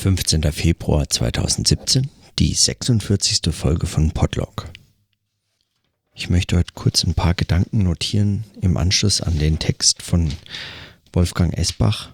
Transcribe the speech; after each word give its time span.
15. 0.00 0.50
Februar 0.50 1.10
2017, 1.10 2.08
die 2.38 2.54
46. 2.54 3.54
Folge 3.54 3.86
von 3.86 4.12
Podlog. 4.12 4.70
Ich 6.14 6.30
möchte 6.30 6.56
heute 6.56 6.72
kurz 6.74 7.04
ein 7.04 7.12
paar 7.12 7.34
Gedanken 7.34 7.82
notieren 7.82 8.44
im 8.62 8.78
Anschluss 8.78 9.20
an 9.20 9.38
den 9.38 9.58
Text 9.58 10.00
von 10.00 10.32
Wolfgang 11.12 11.52
Esbach 11.52 12.12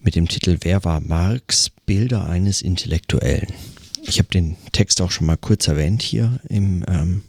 mit 0.00 0.16
dem 0.16 0.26
Titel 0.26 0.58
Wer 0.62 0.82
war 0.82 1.00
Marx? 1.00 1.70
Bilder 1.86 2.26
eines 2.26 2.62
Intellektuellen. 2.62 3.52
Ich 4.02 4.18
habe 4.18 4.30
den 4.30 4.56
Text 4.72 5.00
auch 5.00 5.12
schon 5.12 5.28
mal 5.28 5.36
kurz 5.36 5.68
erwähnt 5.68 6.02
hier 6.02 6.40
im, 6.48 6.84
ähm, 6.88 7.22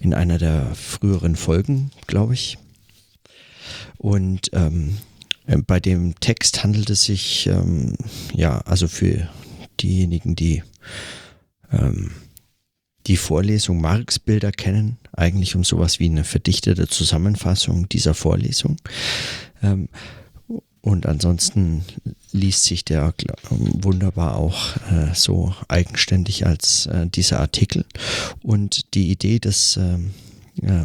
in 0.00 0.14
einer 0.14 0.38
der 0.38 0.74
früheren 0.74 1.36
Folgen, 1.36 1.90
glaube 2.06 2.32
ich. 2.32 2.56
Und 3.98 4.48
ähm, 4.54 4.96
äh, 4.96 5.07
bei 5.66 5.80
dem 5.80 6.14
Text 6.20 6.62
handelt 6.62 6.90
es 6.90 7.04
sich, 7.04 7.46
ähm, 7.46 7.94
ja, 8.34 8.58
also 8.60 8.86
für 8.86 9.28
diejenigen, 9.80 10.36
die 10.36 10.62
ähm, 11.72 12.12
die 13.06 13.16
Vorlesung 13.16 13.80
Marx-Bilder 13.80 14.52
kennen, 14.52 14.98
eigentlich 15.12 15.56
um 15.56 15.64
sowas 15.64 15.98
wie 15.98 16.06
eine 16.06 16.24
verdichtete 16.24 16.88
Zusammenfassung 16.88 17.88
dieser 17.88 18.12
Vorlesung. 18.12 18.76
Ähm, 19.62 19.88
und 20.82 21.06
ansonsten 21.06 21.84
liest 22.32 22.64
sich 22.64 22.84
der 22.84 23.14
wunderbar 23.50 24.36
auch 24.36 24.76
äh, 24.90 25.14
so 25.14 25.54
eigenständig 25.68 26.46
als 26.46 26.86
äh, 26.86 27.06
dieser 27.06 27.40
Artikel. 27.40 27.84
Und 28.42 28.94
die 28.94 29.10
Idee 29.10 29.38
des, 29.38 29.78
ähm, 29.78 30.12
äh, 30.60 30.84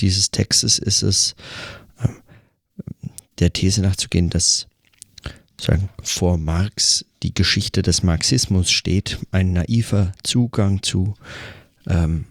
dieses 0.00 0.30
Textes 0.30 0.78
ist 0.78 1.02
es, 1.02 1.34
der 3.38 3.52
These 3.52 3.82
nachzugehen, 3.82 4.30
dass 4.30 4.66
sagen, 5.60 5.88
vor 6.02 6.38
Marx 6.38 7.04
die 7.22 7.34
Geschichte 7.34 7.82
des 7.82 8.02
Marxismus 8.02 8.70
steht, 8.70 9.18
ein 9.30 9.52
naiver 9.52 10.12
Zugang 10.22 10.82
zu 10.82 11.14
ähm, 11.86 12.26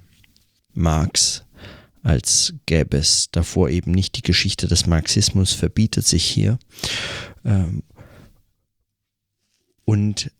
Marx, 0.74 1.44
als 2.04 2.54
gäbe 2.66 2.98
es 2.98 3.30
davor 3.32 3.70
eben 3.70 3.92
nicht 3.92 4.18
die 4.18 4.22
Geschichte 4.22 4.68
des 4.68 4.86
Marxismus, 4.88 5.54
verbietet 5.54 6.06
sich 6.06 6.26
hier. 6.26 6.60
Ähm, 7.46 7.84
und 9.86 10.32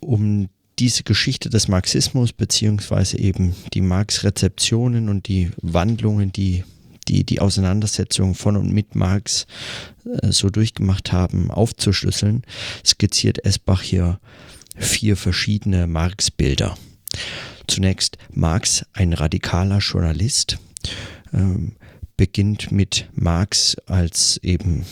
um 0.00 0.48
diese 0.78 1.02
Geschichte 1.02 1.50
des 1.50 1.68
Marxismus 1.68 2.32
beziehungsweise 2.32 3.18
eben 3.18 3.54
die 3.74 3.82
Marx-Rezeptionen 3.82 5.10
und 5.10 5.28
die 5.28 5.50
Wandlungen, 5.60 6.32
die 6.32 6.64
die 7.10 7.24
die 7.24 7.40
Auseinandersetzung 7.40 8.34
von 8.36 8.56
und 8.56 8.72
mit 8.72 8.94
Marx 8.94 9.46
äh, 10.04 10.30
so 10.30 10.48
durchgemacht 10.48 11.12
haben, 11.12 11.50
aufzuschlüsseln, 11.50 12.42
skizziert 12.86 13.44
Esbach 13.44 13.82
hier 13.82 14.20
vier 14.76 15.16
verschiedene 15.16 15.88
Marx-Bilder. 15.88 16.78
Zunächst 17.66 18.16
Marx, 18.32 18.86
ein 18.92 19.12
radikaler 19.12 19.78
Journalist, 19.78 20.58
ähm, 21.32 21.72
beginnt 22.16 22.70
mit 22.70 23.08
Marx 23.12 23.76
als 23.86 24.38
eben 24.42 24.84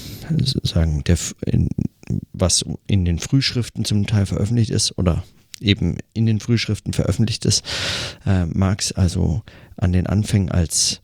sagen 0.63 1.05
der 1.05 1.19
in, 1.47 1.69
was 2.33 2.65
in 2.87 3.05
den 3.05 3.19
Frühschriften 3.19 3.85
zum 3.85 4.07
Teil 4.07 4.27
veröffentlicht 4.27 4.71
ist 4.71 4.97
oder 4.99 5.23
eben 5.61 5.99
in 6.15 6.27
den 6.27 6.41
Frühschriften 6.41 6.93
veröffentlicht 6.93 7.45
ist. 7.45 7.65
Äh, 8.27 8.47
Marx 8.47 8.93
also 8.93 9.43
an 9.77 9.93
den 9.93 10.07
Anfängen 10.07 10.51
als 10.51 11.01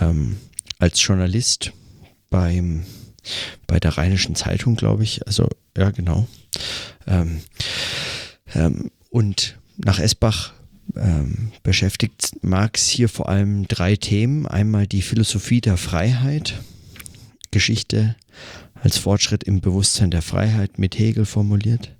ähm, 0.00 0.36
als 0.82 1.00
Journalist 1.00 1.72
beim, 2.28 2.84
bei 3.68 3.78
der 3.78 3.96
Rheinischen 3.96 4.34
Zeitung, 4.34 4.74
glaube 4.74 5.04
ich. 5.04 5.24
Also, 5.28 5.48
ja, 5.78 5.90
genau. 5.90 6.26
Ähm, 7.06 7.40
ähm, 8.52 8.90
und 9.08 9.58
nach 9.76 10.00
Esbach 10.00 10.52
ähm, 10.96 11.52
beschäftigt 11.62 12.32
Marx 12.42 12.88
hier 12.88 13.08
vor 13.08 13.28
allem 13.28 13.68
drei 13.68 13.94
Themen. 13.94 14.48
Einmal 14.48 14.88
die 14.88 15.02
Philosophie 15.02 15.60
der 15.60 15.76
Freiheit, 15.76 16.60
Geschichte 17.52 18.16
als 18.74 18.98
Fortschritt 18.98 19.44
im 19.44 19.60
Bewusstsein 19.60 20.10
der 20.10 20.22
Freiheit 20.22 20.80
mit 20.80 20.98
Hegel 20.98 21.26
formuliert. 21.26 21.92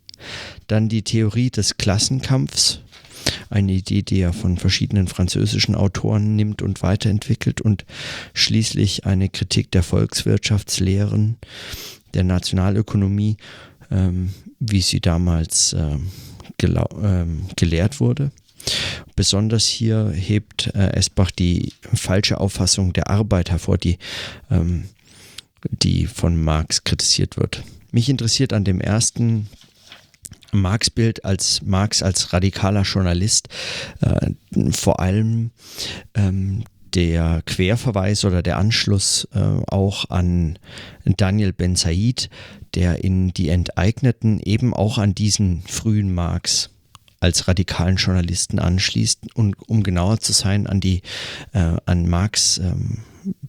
Dann 0.66 0.88
die 0.88 1.02
Theorie 1.02 1.50
des 1.50 1.76
Klassenkampfs, 1.76 2.80
eine 3.50 3.72
Idee, 3.72 4.02
die 4.02 4.20
er 4.20 4.32
von 4.32 4.56
verschiedenen 4.56 5.08
französischen 5.08 5.74
Autoren 5.74 6.36
nimmt 6.36 6.62
und 6.62 6.82
weiterentwickelt 6.82 7.60
und 7.60 7.84
schließlich 8.34 9.06
eine 9.06 9.28
Kritik 9.28 9.70
der 9.70 9.82
Volkswirtschaftslehren, 9.82 11.36
der 12.14 12.24
Nationalökonomie, 12.24 13.36
ähm, 13.90 14.32
wie 14.58 14.80
sie 14.80 15.00
damals 15.00 15.74
ähm, 15.78 16.08
ähm, 16.62 17.46
gelehrt 17.56 18.00
wurde. 18.00 18.30
Besonders 19.16 19.66
hier 19.66 20.10
hebt 20.14 20.68
äh, 20.74 20.92
Esbach 20.92 21.30
die 21.30 21.72
falsche 21.92 22.38
Auffassung 22.38 22.92
der 22.92 23.10
Arbeit 23.10 23.50
hervor, 23.50 23.78
die, 23.78 23.98
ähm, 24.50 24.84
die 25.70 26.06
von 26.06 26.42
Marx 26.42 26.84
kritisiert 26.84 27.36
wird. 27.36 27.62
Mich 27.90 28.08
interessiert 28.08 28.52
an 28.52 28.64
dem 28.64 28.80
ersten 28.80 29.48
Marx 30.52 30.90
Bild 30.90 31.24
als 31.24 31.62
Marx 31.62 32.02
als 32.02 32.32
radikaler 32.32 32.82
Journalist 32.82 33.48
äh, 34.00 34.30
vor 34.70 35.00
allem 35.00 35.50
ähm, 36.14 36.64
der 36.94 37.42
Querverweis 37.46 38.24
oder 38.24 38.42
der 38.42 38.58
Anschluss 38.58 39.26
äh, 39.34 39.40
auch 39.40 40.10
an 40.10 40.58
Daniel 41.04 41.52
Ben 41.52 41.74
Said, 41.74 42.28
der 42.74 43.02
in 43.02 43.32
Die 43.32 43.48
Enteigneten 43.48 44.40
eben 44.40 44.74
auch 44.74 44.98
an 44.98 45.14
diesen 45.14 45.62
frühen 45.62 46.14
Marx 46.14 46.70
als 47.20 47.48
radikalen 47.48 47.96
Journalisten 47.96 48.58
anschließt 48.58 49.34
und 49.34 49.56
um 49.68 49.82
genauer 49.82 50.18
zu 50.18 50.32
sein 50.32 50.66
an 50.66 50.80
die 50.80 51.02
äh, 51.52 51.76
an 51.86 52.08
Marx 52.08 52.58
ähm, 52.58 52.98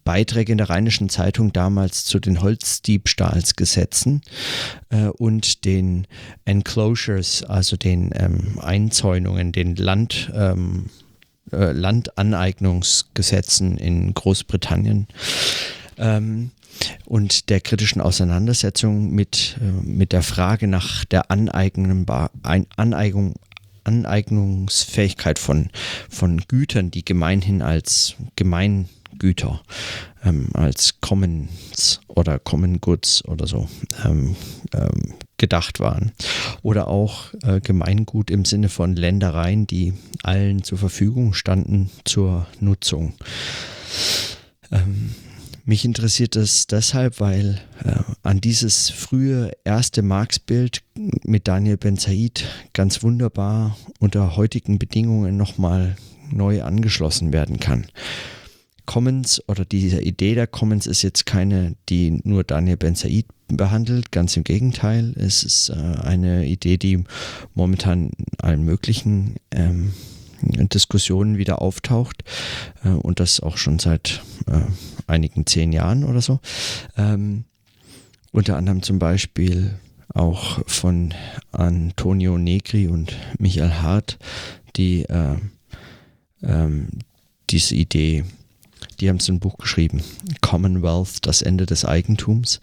Beiträge 0.04 0.52
in 0.52 0.58
der 0.58 0.70
Rheinischen 0.70 1.10
Zeitung 1.10 1.54
damals 1.54 2.06
zu 2.06 2.20
den 2.20 2.42
Holzdiebstahlsgesetzen 2.42 4.22
äh, 4.90 5.08
und 5.08 5.66
den 5.66 6.08
Enclosures, 6.46 7.44
also 7.44 7.78
den 7.78 8.12
ähm, 8.16 8.60
Einzäunungen, 8.60 9.52
den 9.52 9.76
Land, 9.76 10.32
ähm, 10.36 10.90
äh, 11.52 11.72
Landaneignungsgesetzen 11.72 13.78
in 13.78 14.14
Großbritannien. 14.14 15.08
Ähm, 15.98 16.52
und 17.06 17.50
der 17.50 17.62
kritischen 17.62 18.02
Auseinandersetzung 18.02 19.12
mit, 19.12 19.58
äh, 19.62 19.86
mit 19.86 20.12
der 20.12 20.24
Frage 20.24 20.68
nach 20.68 21.06
der 21.06 21.32
Aneignung, 21.32 22.06
Aneignung, 22.76 23.36
Aneignungsfähigkeit 23.84 25.40
von, 25.40 25.70
von 26.10 26.42
Gütern, 26.48 26.92
die 26.92 27.06
gemeinhin 27.06 27.62
als 27.62 28.16
gemein 28.36 28.90
Güter 29.20 29.62
ähm, 30.24 30.50
als 30.54 31.00
Commons 31.02 32.02
oder 32.08 32.40
Common 32.40 32.80
Goods 32.82 33.26
oder 33.26 33.48
so 33.48 33.68
ähm, 34.06 34.36
ähm, 34.74 35.16
gedacht 35.38 35.80
waren. 35.80 36.14
Oder 36.62 36.88
auch 36.88 37.34
äh, 37.44 37.60
Gemeingut 37.60 38.32
im 38.32 38.46
Sinne 38.46 38.70
von 38.70 38.96
Ländereien, 38.96 39.68
die 39.68 39.94
allen 40.24 40.64
zur 40.64 40.78
Verfügung 40.78 41.34
standen 41.34 41.90
zur 42.06 42.48
Nutzung. 42.60 43.14
Ähm, 44.72 45.14
mich 45.66 45.86
interessiert 45.86 46.36
es 46.36 46.68
deshalb, 46.68 47.22
weil 47.22 47.62
äh, 47.86 47.96
an 48.22 48.42
dieses 48.42 48.90
frühe 48.90 49.52
erste 49.64 50.02
Marx-Bild 50.02 50.82
mit 51.24 51.48
Daniel 51.48 51.78
Ben 51.78 51.96
Said 51.96 52.44
ganz 52.74 53.02
wunderbar 53.02 53.78
unter 54.00 54.36
heutigen 54.36 54.78
Bedingungen 54.78 55.38
nochmal 55.38 55.96
neu 56.30 56.64
angeschlossen 56.64 57.32
werden 57.32 57.62
kann. 57.62 57.86
Commons 58.86 59.42
oder 59.48 59.66
diese 59.66 60.02
Idee 60.02 60.36
der 60.36 60.48
Commons 60.48 60.88
ist 60.88 61.02
jetzt 61.02 61.26
keine, 61.26 61.76
die 61.90 62.22
nur 62.24 62.44
Daniel 62.44 62.78
Ben 62.78 62.96
Said 62.96 63.26
behandelt, 63.48 64.12
ganz 64.12 64.36
im 64.38 64.44
Gegenteil. 64.44 65.14
Es 65.16 65.44
ist 65.44 65.70
äh, 65.70 65.74
eine 65.74 66.46
Idee, 66.46 66.78
die 66.78 67.04
momentan 67.54 68.10
in 68.10 68.26
allen 68.40 68.64
möglichen 68.64 69.36
ähm, 69.52 69.94
Diskussionen 70.42 71.38
wieder 71.38 71.62
auftaucht 71.62 72.24
äh, 72.84 72.90
und 72.90 73.20
das 73.20 73.40
auch 73.40 73.58
schon 73.58 73.80
seit 73.80 74.22
äh, 74.48 74.62
einigen 75.08 75.46
zehn 75.46 75.72
Jahren 75.72 76.04
oder 76.04 76.22
so. 76.22 76.40
Ähm, 76.98 77.46
unter 78.32 78.58
anderem 78.58 78.82
zum 78.82 79.00
Beispiel 79.00 79.76
auch 80.14 80.60
von 80.68 81.14
Antonio 81.52 82.38
Negri 82.38 82.88
und 82.88 83.16
Michael 83.38 83.74
Hart, 83.74 84.18
die 84.76 85.04
äh, 85.04 85.36
ähm, 86.42 86.90
diese 87.50 87.76
Idee 87.76 88.26
die 89.00 89.10
haben 89.10 89.20
so 89.20 89.32
ein 89.32 89.40
Buch 89.40 89.58
geschrieben, 89.58 90.04
Commonwealth, 90.42 91.26
das 91.26 91.42
Ende 91.42 91.66
des 91.66 91.86
Eigentums. 91.86 92.60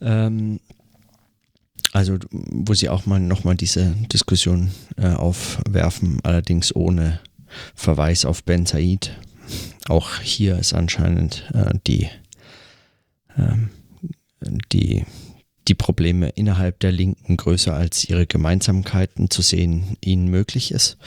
Ähm, 0.00 0.60
also, 1.92 2.18
wo 2.30 2.74
sie 2.74 2.88
auch 2.88 3.06
mal 3.06 3.20
nochmal 3.20 3.54
diese 3.54 3.94
Diskussion 4.12 4.72
äh, 4.96 5.12
aufwerfen, 5.12 6.18
allerdings 6.24 6.74
ohne 6.74 7.20
Verweis 7.74 8.24
auf 8.24 8.42
Ben 8.42 8.66
Said. 8.66 9.16
Auch 9.88 10.18
hier 10.18 10.58
ist 10.58 10.72
anscheinend 10.72 11.48
äh, 11.54 11.72
die, 11.86 12.08
ähm, 13.36 13.70
die 14.72 15.04
die 15.68 15.74
Probleme 15.74 16.28
innerhalb 16.30 16.80
der 16.80 16.92
Linken 16.92 17.36
größer 17.36 17.74
als 17.74 18.04
ihre 18.04 18.26
Gemeinsamkeiten 18.26 19.30
zu 19.30 19.42
sehen 19.42 19.96
ihnen 20.00 20.28
möglich 20.28 20.72
ist. 20.72 20.98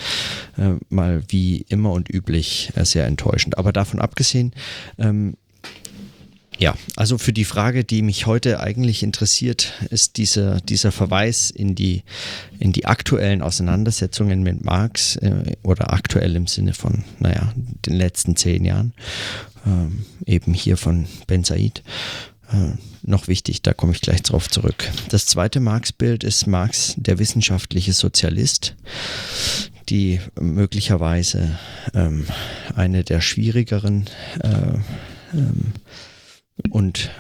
Äh, 0.58 0.76
mal 0.90 1.24
wie 1.28 1.66
immer 1.70 1.92
und 1.92 2.10
üblich 2.10 2.72
äh, 2.76 2.86
sehr 2.86 3.06
enttäuschend. 3.06 3.58
Aber 3.58 3.72
davon 3.72 4.00
abgesehen, 4.00 4.54
ähm, 4.98 5.36
ja, 6.60 6.76
also 6.96 7.20
für 7.20 7.34
die 7.34 7.46
Frage, 7.46 7.84
die 7.84 8.02
mich 8.02 8.26
heute 8.26 8.60
eigentlich 8.60 9.04
interessiert, 9.04 9.74
ist 9.92 10.18
dieser, 10.18 10.60
dieser 10.62 10.92
Verweis 10.92 11.52
in 11.52 11.76
die, 11.76 12.04
in 12.58 12.74
die 12.74 12.86
aktuellen 12.86 13.44
Auseinandersetzungen 13.44 14.42
mit 14.42 14.66
Marx 14.66 15.18
äh, 15.18 15.56
oder 15.62 15.94
aktuell 15.94 16.36
im 16.36 16.48
Sinne 16.48 16.74
von, 16.74 17.04
naja, 17.20 17.54
den 17.56 17.94
letzten 17.94 18.36
zehn 18.36 18.66
Jahren, 18.66 18.94
ähm, 19.68 20.06
eben 20.26 20.54
hier 20.56 20.78
von 20.78 21.06
Ben 21.28 21.44
Said. 21.44 21.84
Äh, 22.52 22.74
noch 23.04 23.28
wichtig, 23.28 23.62
da 23.62 23.74
komme 23.74 23.94
ich 23.94 24.02
gleich 24.02 24.22
drauf 24.22 24.50
zurück. 24.50 24.90
Das 25.10 25.26
zweite 25.26 25.60
Marx-Bild 25.60 26.24
ist 26.24 26.48
Marx, 26.48 26.96
der 26.98 27.20
wissenschaftliche 27.20 27.94
Sozialist, 27.94 28.76
die 29.90 30.20
möglicherweise 30.40 31.58
ähm, 31.94 32.26
eine 32.76 33.04
der 33.04 33.22
schwierigeren 33.22 34.10
äh, 34.42 34.48
ähm, 35.34 35.74
und 36.70 37.12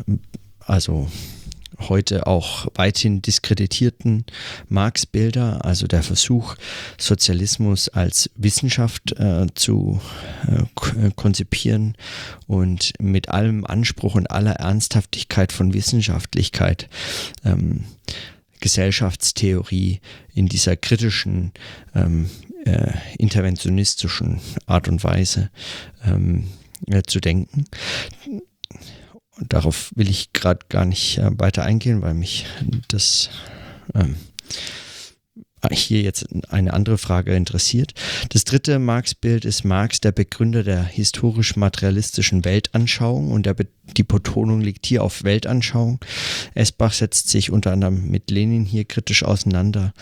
also 0.59 1.09
heute 1.79 2.27
auch 2.27 2.68
weithin 2.75 3.21
diskreditierten 3.21 4.25
Marx-Bilder, 4.69 5.65
also 5.65 5.88
der 5.88 6.03
Versuch, 6.03 6.56
Sozialismus 6.97 7.89
als 7.89 8.29
Wissenschaft 8.35 9.13
äh, 9.19 9.47
zu 9.53 10.01
äh, 10.47 11.12
konzipieren 11.15 11.95
und 12.47 12.94
mit 13.00 13.29
allem 13.29 13.65
Anspruch 13.65 14.15
und 14.15 14.31
aller 14.31 14.53
Ernsthaftigkeit 14.53 15.51
von 15.51 15.74
Wissenschaftlichkeit 15.74 16.89
ähm, 17.45 17.85
Gesellschaftstheorie 18.59 20.01
in 20.33 20.47
dieser 20.47 20.75
kritischen, 20.75 21.51
ähm, 21.94 22.30
äh, 22.65 22.91
interventionistischen 23.18 24.39
Art 24.65 24.88
und 24.88 25.03
Weise 25.03 25.50
ähm, 26.03 26.47
äh, 26.88 27.03
zu 27.03 27.19
denken. 27.19 27.65
Und 29.39 29.53
darauf 29.53 29.91
will 29.95 30.09
ich 30.09 30.33
gerade 30.33 30.65
gar 30.69 30.85
nicht 30.85 31.17
äh, 31.17 31.29
weiter 31.39 31.63
eingehen, 31.63 32.01
weil 32.01 32.13
mich 32.13 32.45
das 32.87 33.29
ähm, 33.93 34.15
hier 35.71 36.01
jetzt 36.01 36.27
eine 36.49 36.73
andere 36.73 36.97
Frage 36.97 37.35
interessiert. 37.35 37.93
Das 38.29 38.45
dritte 38.45 38.79
Marx-Bild 38.79 39.43
ist 39.43 39.63
Marx, 39.63 39.99
der 39.99 40.11
Begründer 40.11 40.63
der 40.63 40.83
historisch-materialistischen 40.83 42.45
Weltanschauung 42.45 43.31
und 43.31 43.49
die 43.97 44.03
Betonung 44.03 44.61
liegt 44.61 44.85
hier 44.85 45.03
auf 45.03 45.23
Weltanschauung. 45.23 45.99
Esbach 46.53 46.93
setzt 46.93 47.29
sich 47.29 47.51
unter 47.51 47.71
anderem 47.71 48.09
mit 48.09 48.29
Lenin 48.31 48.65
hier 48.65 48.85
kritisch 48.85 49.23
auseinander 49.23 49.93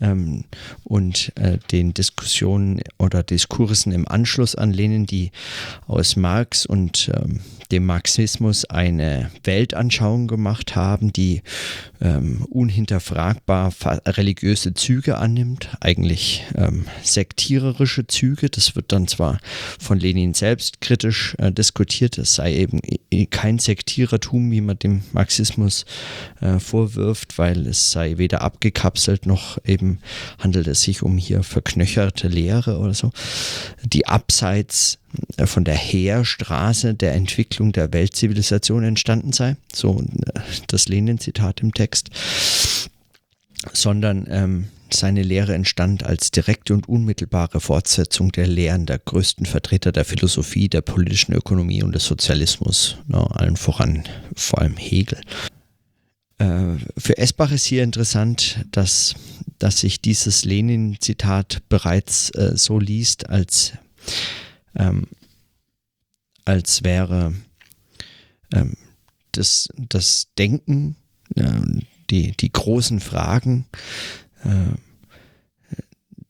ähm, 0.00 0.44
und 0.84 1.32
äh, 1.36 1.58
den 1.70 1.94
Diskussionen 1.94 2.82
oder 2.98 3.22
Diskursen 3.22 3.92
im 3.92 4.06
Anschluss 4.06 4.54
an 4.54 4.72
Lenin, 4.72 5.06
die 5.06 5.30
aus 5.86 6.16
Marx 6.16 6.66
und 6.66 7.10
ähm, 7.14 7.40
dem 7.72 7.86
Marxismus 7.86 8.64
eine 8.66 9.30
Weltanschauung 9.44 10.28
gemacht 10.28 10.76
haben, 10.76 11.12
die 11.12 11.42
ähm, 12.00 12.44
unhinterfragbar 12.50 13.72
religiöse 14.06 14.74
Züge 14.74 15.16
annimmt, 15.18 15.70
eigentlich 15.80 16.44
ähm, 16.54 16.86
sektiererische 17.02 18.06
Züge. 18.06 18.50
Das 18.50 18.76
wird 18.76 18.92
dann 18.92 19.08
zwar 19.08 19.38
von 19.78 19.98
Lenin 19.98 20.34
selbst 20.34 20.80
kritisch 20.80 21.34
äh, 21.38 21.50
diskutiert, 21.50 22.18
es 22.18 22.34
sei 22.34 22.54
eben 22.54 22.80
kein 23.30 23.58
Sektierertum, 23.58 24.50
wie 24.50 24.60
man 24.60 24.78
dem 24.78 25.02
Marxismus 25.12 25.86
äh, 26.40 26.58
vorwirft, 26.58 27.38
weil 27.38 27.66
es 27.66 27.90
sei 27.90 28.18
weder 28.18 28.42
abgekapselt 28.42 29.26
noch 29.26 29.58
eben 29.64 30.00
handelt 30.38 30.66
es 30.66 30.82
sich 30.82 31.02
um 31.02 31.16
hier 31.16 31.42
verknöcherte 31.42 32.28
Lehre 32.28 32.78
oder 32.78 32.94
so, 32.94 33.12
die 33.84 34.06
abseits 34.06 34.98
von 35.44 35.64
der 35.64 35.76
Heerstraße 35.76 36.94
der 36.94 37.14
Entwicklung 37.14 37.72
der 37.72 37.92
Weltzivilisation 37.92 38.84
entstanden 38.84 39.32
sei, 39.32 39.56
so 39.72 40.00
äh, 40.00 40.40
das 40.68 40.88
Lenin-Zitat 40.88 41.60
im 41.60 41.72
Text, 41.74 42.10
sondern 43.72 44.26
ähm, 44.28 44.68
seine 44.94 45.22
Lehre 45.22 45.54
entstand 45.54 46.04
als 46.04 46.30
direkte 46.30 46.74
und 46.74 46.88
unmittelbare 46.88 47.60
Fortsetzung 47.60 48.32
der 48.32 48.46
Lehren 48.46 48.86
der 48.86 48.98
größten 48.98 49.46
Vertreter 49.46 49.92
der 49.92 50.04
Philosophie, 50.04 50.68
der 50.68 50.82
politischen 50.82 51.32
Ökonomie 51.32 51.82
und 51.82 51.94
des 51.94 52.04
Sozialismus, 52.04 52.96
ne, 53.06 53.18
allen 53.34 53.56
voran 53.56 54.04
vor 54.34 54.60
allem 54.60 54.76
Hegel. 54.76 55.20
Äh, 56.38 56.76
für 56.96 57.18
Esbach 57.18 57.52
ist 57.52 57.64
hier 57.64 57.82
interessant, 57.82 58.64
dass, 58.72 59.14
dass 59.58 59.80
sich 59.80 60.00
dieses 60.00 60.44
Lenin-Zitat 60.44 61.62
bereits 61.68 62.30
äh, 62.30 62.56
so 62.56 62.78
liest, 62.78 63.30
als, 63.30 63.72
ähm, 64.76 65.06
als 66.44 66.84
wäre 66.84 67.34
ähm, 68.52 68.76
das, 69.32 69.68
das 69.76 70.28
Denken, 70.38 70.96
äh, 71.34 71.82
die, 72.10 72.32
die 72.36 72.52
großen 72.52 73.00
Fragen 73.00 73.66
äh, 74.44 74.76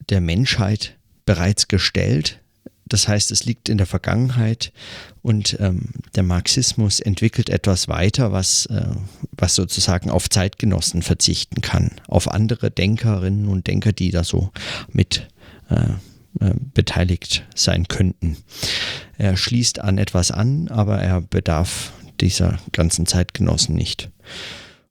der 0.09 0.21
Menschheit 0.21 0.97
bereits 1.25 1.69
gestellt. 1.69 2.41
Das 2.87 3.09
heißt, 3.09 3.31
es 3.31 3.45
liegt 3.45 3.69
in 3.69 3.79
der 3.79 3.87
Vergangenheit 3.87 4.73
und 5.23 5.57
ähm, 5.61 5.91
der 6.15 6.23
Marxismus 6.25 7.01
entwickelt 7.01 7.49
etwas 7.49 7.89
weiter, 7.89 8.33
was, 8.33 8.67
äh, 8.67 8.95
was 9.33 9.55
sozusagen 9.55 10.11
auf 10.11 10.29
Zeitgenossen 10.29 11.03
verzichten 11.03 11.63
kann, 11.63 11.93
auf 12.07 12.29
andere 12.29 12.71
Denkerinnen 12.71 13.49
und 13.49 13.67
Denker, 13.67 13.93
die 13.93 14.11
da 14.11 14.25
so 14.25 14.51
mit 14.93 15.29
äh, 15.71 15.95
beteiligt 16.75 17.45
sein 17.55 17.89
könnten. 17.89 18.37
Er 19.19 19.37
schließt 19.37 19.81
an 19.81 19.99
etwas 19.99 20.31
an, 20.31 20.69
aber 20.69 20.99
er 20.99 21.21
bedarf 21.21 21.93
dieser 22.21 22.59
ganzen 22.73 23.07
Zeitgenossen 23.07 23.75
nicht. 23.75 24.11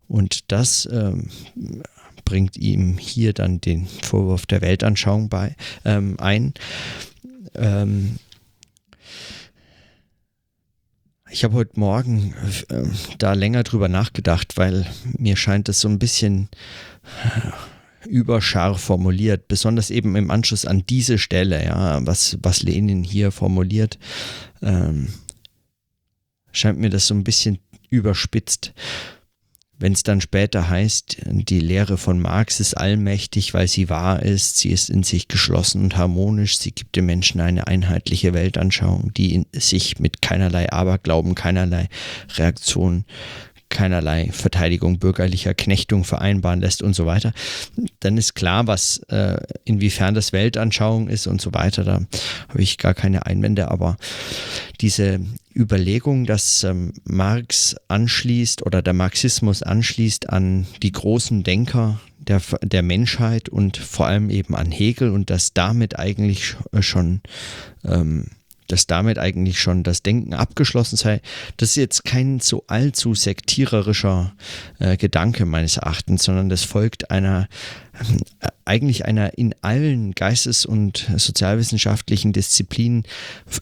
Und 0.08 0.52
das 0.52 0.88
ähm, 0.92 1.30
bringt 2.26 2.58
ihm 2.58 2.98
hier 2.98 3.34
dann 3.34 3.60
den 3.60 3.88
Vorwurf 3.88 4.46
der 4.46 4.62
Weltanschauung 4.62 5.30
bei, 5.30 5.56
ähm, 5.84 6.20
ein 6.20 6.54
ähm, 7.56 8.18
ich 11.34 11.46
habe 11.46 11.54
heute 11.54 11.80
Morgen 11.80 12.36
äh, 12.70 12.84
da 13.18 13.34
länger 13.34 13.64
drüber 13.64 13.88
nachgedacht, 13.88 14.58
weil 14.58 14.86
mir 15.18 15.38
scheint 15.38 15.70
es 15.70 15.80
so 15.80 15.88
ein 15.88 15.98
bisschen 15.98 16.50
äh, 17.24 17.52
überscharf 18.08 18.82
formuliert, 18.82 19.48
besonders 19.48 19.90
eben 19.90 20.16
im 20.16 20.32
Anschluss 20.32 20.66
an 20.66 20.84
diese 20.88 21.18
Stelle, 21.18 21.64
ja, 21.64 22.06
was, 22.06 22.38
was 22.42 22.64
Lenin 22.64 23.04
hier 23.04 23.32
formuliert, 23.32 24.00
ähm, 24.62 25.10
scheint 26.52 26.80
mir 26.80 26.90
das 26.90 27.08
so 27.08 27.14
ein 27.14 27.24
bisschen 27.24 27.60
überspitzt. 27.90 28.74
Wenn 29.82 29.94
es 29.94 30.04
dann 30.04 30.22
später 30.22 30.70
heißt, 30.70 31.18
die 31.26 31.60
Lehre 31.60 31.98
von 31.98 32.22
Marx 32.22 32.60
ist 32.60 32.76
allmächtig, 32.76 33.56
weil 33.56 33.68
sie 33.68 33.90
wahr 33.90 34.22
ist, 34.22 34.58
sie 34.58 34.70
ist 34.70 34.92
in 34.92 35.02
sich 35.02 35.28
geschlossen 35.28 35.82
und 35.82 35.98
harmonisch, 35.98 36.60
sie 36.60 36.72
gibt 36.72 36.96
dem 36.96 37.08
Menschen 37.08 37.42
eine 37.42 37.66
einheitliche 37.66 38.36
Weltanschauung, 38.36 39.12
die 39.16 39.44
sich 39.54 39.98
mit 39.98 40.22
keinerlei 40.22 40.72
Aberglauben, 40.72 41.34
keinerlei 41.34 41.90
Reaktion 42.38 43.06
keinerlei 43.72 44.30
Verteidigung 44.32 45.00
bürgerlicher 45.00 45.56
Knechtung 45.56 46.04
vereinbaren 46.04 46.62
lässt 46.62 46.84
und 46.84 46.94
so 46.94 47.08
weiter, 47.08 47.34
dann 48.02 48.18
ist 48.18 48.36
klar, 48.36 48.68
was 48.68 49.00
äh, 49.10 49.38
inwiefern 49.66 50.14
das 50.14 50.34
Weltanschauung 50.34 51.08
ist 51.08 51.26
und 51.26 51.42
so 51.42 51.54
weiter. 51.56 51.84
Da 51.84 52.02
habe 52.50 52.62
ich 52.62 52.78
gar 52.78 52.94
keine 52.94 53.26
Einwände, 53.26 53.72
aber 53.72 53.98
diese 54.80 55.20
Überlegung, 55.56 56.26
dass 56.26 56.64
ähm, 56.64 56.94
Marx 57.04 57.76
anschließt 57.88 58.66
oder 58.66 58.82
der 58.82 58.94
Marxismus 58.94 59.64
anschließt 59.64 60.30
an 60.30 60.68
die 60.84 60.92
großen 60.92 61.44
Denker 61.44 62.00
der, 62.20 62.42
der 62.62 62.84
Menschheit 62.84 63.50
und 63.50 63.78
vor 63.78 64.06
allem 64.06 64.30
eben 64.30 64.56
an 64.56 64.72
Hegel 64.72 65.10
und 65.10 65.30
dass 65.30 65.54
damit 65.54 65.98
eigentlich 65.98 66.56
schon 66.80 67.22
ähm, 67.84 68.28
dass 68.72 68.88
damit 68.88 69.20
eigentlich 69.20 69.60
schon 69.60 69.84
das 69.84 70.02
Denken 70.02 70.34
abgeschlossen 70.34 70.96
sei. 70.96 71.22
Das 71.58 71.70
ist 71.70 71.76
jetzt 71.76 72.06
kein 72.06 72.40
so 72.40 72.64
allzu 72.68 73.14
sektiererischer 73.14 74.34
äh, 74.80 74.98
Gedanke 74.98 75.46
meines 75.46 75.78
Erachtens, 75.78 76.24
sondern 76.24 76.50
das 76.50 76.64
folgt 76.64 77.12
einer, 77.12 77.48
eigentlich 78.66 79.06
einer 79.06 79.38
in 79.38 79.56
allen 79.62 80.14
geistes- 80.14 80.66
und 80.66 81.10
sozialwissenschaftlichen 81.18 82.32
Disziplinen 82.32 83.04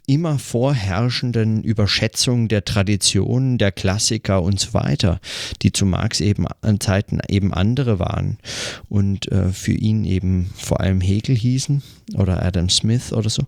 immer 0.06 0.38
vorherrschenden 0.38 1.64
Überschätzung 1.64 2.48
der 2.48 2.66
Traditionen, 2.66 3.58
der 3.58 3.72
Klassiker 3.72 4.44
und 4.44 4.60
so 4.60 4.74
weiter, 4.74 5.20
die 5.62 5.72
zu 5.72 5.86
Marx 5.86 6.20
eben 6.20 6.46
an 6.62 6.80
Zeiten 6.80 7.20
eben 7.28 7.54
andere 7.54 8.00
waren 8.00 8.38
und 8.90 9.32
äh, 9.32 9.52
für 9.52 9.74
ihn 9.74 10.06
eben 10.06 10.50
vor 10.56 10.80
allem 10.80 11.02
Hegel 11.02 11.36
hießen 11.36 11.82
oder 12.16 12.44
Adam 12.44 12.70
Smith 12.70 13.14
oder 13.14 13.30
so, 13.30 13.44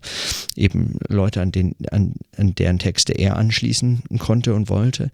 eben 0.56 0.98
Leute, 1.08 1.40
an, 1.40 1.52
den, 1.52 1.74
an, 1.90 2.14
an 2.36 2.54
deren 2.54 2.78
Texte 2.78 3.12
er 3.12 3.36
anschließen 3.36 4.02
konnte 4.18 4.54
und 4.54 4.68
wollte. 4.68 5.10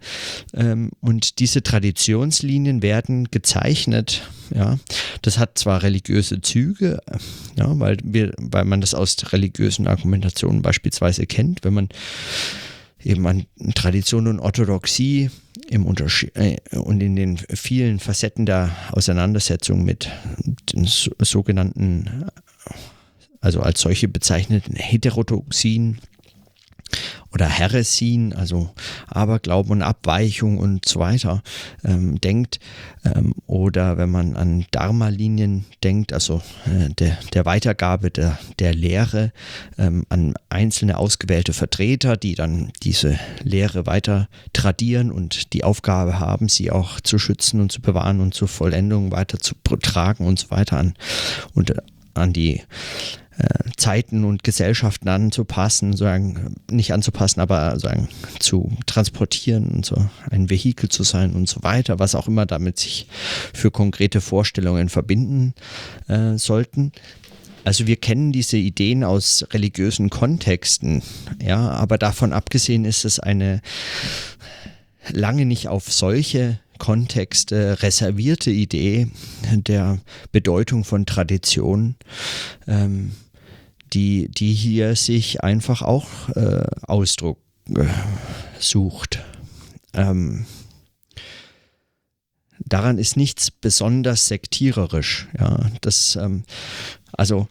Ähm, 0.53 0.91
und 1.01 1.39
diese 1.39 1.63
Traditionslinien 1.63 2.81
werden 2.81 3.29
gezeichnet, 3.31 4.23
ja. 4.53 4.77
Das 5.21 5.37
hat 5.37 5.57
zwar 5.57 5.83
religiöse 5.83 6.41
Züge, 6.41 6.99
ja, 7.55 7.79
weil, 7.79 7.97
wir, 8.03 8.33
weil 8.37 8.65
man 8.65 8.81
das 8.81 8.93
aus 8.93 9.17
religiösen 9.31 9.87
Argumentationen 9.87 10.61
beispielsweise 10.61 11.25
kennt, 11.25 11.63
wenn 11.63 11.73
man 11.73 11.89
eben 13.03 13.25
an 13.27 13.45
Tradition 13.75 14.27
und 14.27 14.39
Orthodoxie 14.39 15.29
im 15.69 15.85
äh, 16.33 16.57
und 16.77 17.01
in 17.01 17.15
den 17.15 17.37
vielen 17.37 17.99
Facetten 17.99 18.45
der 18.45 18.75
Auseinandersetzung 18.91 19.83
mit 19.83 20.09
den 20.73 20.85
sogenannten 20.85 22.25
also 23.41 23.61
als 23.61 23.81
solche 23.81 24.07
bezeichneten 24.07 24.75
Heterodoxien 24.75 25.99
oder 27.33 27.47
Heresien, 27.47 28.33
also 28.33 28.69
Aberglauben 29.07 29.71
und 29.71 29.81
Abweichung 29.81 30.57
und 30.57 30.85
so 30.85 30.99
weiter, 30.99 31.43
ähm, 31.83 32.19
denkt, 32.19 32.59
ähm, 33.05 33.33
oder 33.45 33.97
wenn 33.97 34.09
man 34.09 34.35
an 34.35 34.65
Dharma-Linien 34.71 35.65
denkt, 35.83 36.11
also 36.13 36.41
äh, 36.65 36.89
der, 36.89 37.17
der 37.33 37.45
Weitergabe 37.45 38.09
der, 38.11 38.39
der 38.57 38.73
Lehre 38.73 39.31
ähm, 39.77 40.05
an 40.09 40.33
einzelne 40.49 40.97
ausgewählte 40.97 41.53
Vertreter, 41.53 42.17
die 42.17 42.35
dann 42.35 42.71
diese 42.83 43.19
Lehre 43.43 43.85
weiter 43.85 44.27
tradieren 44.53 45.11
und 45.11 45.53
die 45.53 45.63
Aufgabe 45.63 46.19
haben, 46.19 46.49
sie 46.49 46.71
auch 46.71 46.99
zu 46.99 47.19
schützen 47.19 47.61
und 47.61 47.71
zu 47.71 47.81
bewahren 47.81 48.21
und 48.21 48.33
zur 48.33 48.47
Vollendung 48.47 49.11
weiter 49.11 49.39
zu 49.39 49.55
tragen 49.81 50.25
und 50.25 50.39
so 50.39 50.51
weiter 50.51 50.77
an, 50.77 50.93
und, 51.53 51.69
äh, 51.71 51.75
an 52.13 52.33
die 52.33 52.61
äh, 53.37 53.71
Zeiten 53.77 54.25
und 54.25 54.43
Gesellschaften 54.43 55.07
anzupassen, 55.07 55.95
sagen, 55.95 56.55
nicht 56.69 56.91
anzupassen, 56.91 57.39
aber 57.39 57.79
sagen, 57.79 58.09
zu 58.39 58.71
transportieren 58.85 59.69
und 59.69 59.85
so 59.85 60.09
ein 60.29 60.49
Vehikel 60.49 60.89
zu 60.89 61.03
sein 61.03 61.33
und 61.33 61.47
so 61.47 61.63
weiter, 61.63 61.99
was 61.99 62.15
auch 62.15 62.27
immer 62.27 62.45
damit 62.45 62.79
sich 62.79 63.07
für 63.53 63.71
konkrete 63.71 64.19
Vorstellungen 64.19 64.89
verbinden 64.89 65.53
äh, 66.07 66.37
sollten. 66.37 66.91
Also 67.63 67.87
wir 67.87 67.95
kennen 67.95 68.31
diese 68.31 68.57
Ideen 68.57 69.03
aus 69.03 69.45
religiösen 69.51 70.09
Kontexten, 70.09 71.01
ja, 71.41 71.69
aber 71.69 71.97
davon 71.97 72.33
abgesehen 72.33 72.83
ist 72.83 73.05
es 73.05 73.19
eine 73.19 73.61
lange 75.11 75.45
nicht 75.45 75.67
auf 75.67 75.91
solche 75.91 76.59
Kontexte 76.79 77.83
reservierte 77.83 78.49
Idee 78.49 79.07
der 79.51 79.99
Bedeutung 80.31 80.83
von 80.83 81.05
Tradition. 81.05 81.95
Ähm, 82.67 83.11
die, 83.93 84.29
die 84.29 84.53
hier 84.53 84.95
sich 84.95 85.43
einfach 85.43 85.81
auch 85.81 86.29
äh, 86.35 86.65
Ausdruck 86.83 87.39
äh, 87.75 87.85
sucht. 88.59 89.23
Ähm, 89.93 90.45
daran 92.59 92.97
ist 92.97 93.17
nichts 93.17 93.51
besonders 93.51 94.27
sektiererisch. 94.27 95.27
Ja, 95.37 95.69
das, 95.81 96.15
ähm, 96.15 96.43
also, 97.13 97.47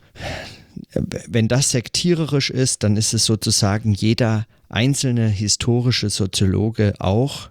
wenn 0.92 1.48
das 1.48 1.70
sektiererisch 1.70 2.50
ist, 2.50 2.84
dann 2.84 2.96
ist 2.96 3.12
es 3.12 3.24
sozusagen 3.24 3.94
jeder 3.94 4.46
einzelne 4.68 5.28
historische 5.28 6.08
Soziologe 6.08 6.94
auch, 7.00 7.50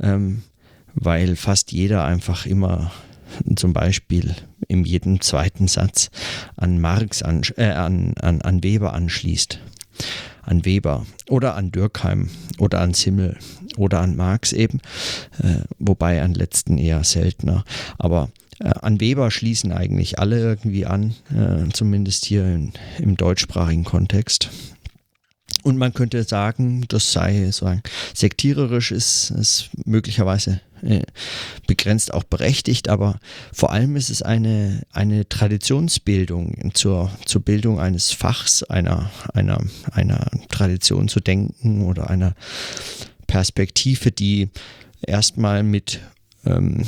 ähm, 0.00 0.42
weil 0.94 1.36
fast 1.36 1.72
jeder 1.72 2.04
einfach 2.04 2.46
immer 2.46 2.90
zum 3.56 3.72
Beispiel 3.72 4.34
in 4.68 4.84
jedem 4.84 5.20
zweiten 5.20 5.68
Satz 5.68 6.10
an 6.56 6.80
Marx, 6.80 7.22
an, 7.22 7.42
äh, 7.56 7.66
an, 7.66 8.14
an, 8.20 8.42
an 8.42 8.62
Weber 8.62 8.92
anschließt. 8.92 9.60
An 10.42 10.64
Weber 10.64 11.06
oder 11.28 11.54
an 11.54 11.70
Dürkheim 11.70 12.30
oder 12.58 12.80
an 12.80 12.94
Simmel 12.94 13.38
oder 13.76 14.00
an 14.00 14.16
Marx 14.16 14.52
eben, 14.52 14.80
äh, 15.42 15.60
wobei 15.78 16.22
an 16.22 16.34
letzten 16.34 16.78
eher 16.78 17.04
seltener. 17.04 17.64
Aber 17.98 18.30
äh, 18.58 18.70
an 18.80 19.00
Weber 19.00 19.30
schließen 19.30 19.72
eigentlich 19.72 20.18
alle 20.18 20.38
irgendwie 20.38 20.86
an, 20.86 21.14
äh, 21.30 21.68
zumindest 21.72 22.24
hier 22.24 22.44
in, 22.44 22.72
im 22.98 23.16
deutschsprachigen 23.16 23.84
Kontext. 23.84 24.50
Und 25.62 25.76
man 25.76 25.92
könnte 25.92 26.22
sagen, 26.24 26.84
das 26.88 27.12
sei 27.12 27.50
so 27.50 27.70
sektiererisch 28.14 28.92
ist, 28.92 29.30
ist 29.30 29.70
möglicherweise 29.84 30.60
äh, 30.82 31.02
begrenzt 31.66 32.14
auch 32.14 32.24
berechtigt, 32.24 32.88
aber 32.88 33.20
vor 33.52 33.70
allem 33.70 33.96
ist 33.96 34.08
es 34.08 34.22
eine, 34.22 34.82
eine 34.92 35.28
Traditionsbildung 35.28 36.72
zur, 36.74 37.10
zur 37.26 37.42
Bildung 37.42 37.78
eines 37.78 38.12
Fachs, 38.12 38.62
einer, 38.62 39.10
einer, 39.34 39.60
einer 39.92 40.30
Tradition 40.48 41.08
zu 41.08 41.20
denken 41.20 41.84
oder 41.84 42.08
einer 42.08 42.34
Perspektive, 43.26 44.10
die 44.10 44.48
erstmal 45.02 45.62
mit, 45.62 46.00
ähm, 46.46 46.84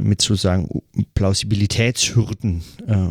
mit 0.00 0.22
sozusagen 0.22 0.82
Plausibilitätshürden 1.14 2.62
äh, 2.86 3.08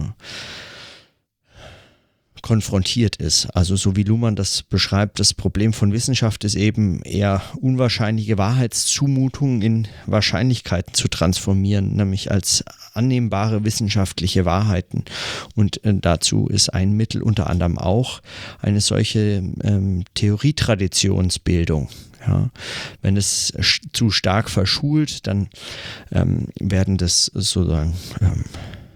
konfrontiert 2.43 3.15
ist. 3.15 3.47
Also 3.55 3.75
so 3.75 3.95
wie 3.95 4.03
Luhmann 4.03 4.35
das 4.35 4.61
beschreibt, 4.61 5.19
das 5.19 5.33
Problem 5.33 5.73
von 5.73 5.93
Wissenschaft 5.93 6.43
ist 6.43 6.55
eben 6.55 7.01
eher 7.01 7.41
unwahrscheinliche 7.59 8.37
Wahrheitszumutungen 8.37 9.61
in 9.61 9.87
Wahrscheinlichkeiten 10.05 10.93
zu 10.93 11.07
transformieren, 11.07 11.95
nämlich 11.95 12.31
als 12.31 12.63
annehmbare 12.93 13.63
wissenschaftliche 13.63 14.45
Wahrheiten. 14.45 15.05
Und 15.55 15.83
äh, 15.85 15.93
dazu 15.95 16.47
ist 16.47 16.69
ein 16.69 16.91
Mittel 16.91 17.23
unter 17.23 17.49
anderem 17.49 17.79
auch 17.79 18.21
eine 18.61 18.81
solche 18.81 19.41
ähm, 19.63 20.03
Theorietraditionsbildung. 20.13 21.89
Ja, 22.27 22.49
wenn 23.01 23.17
es 23.17 23.53
zu 23.91 24.09
stark 24.09 24.49
verschult, 24.49 25.27
dann 25.27 25.49
ähm, 26.11 26.47
werden 26.59 26.97
das 26.97 27.25
sozusagen 27.25 27.93
ähm, 28.21 28.45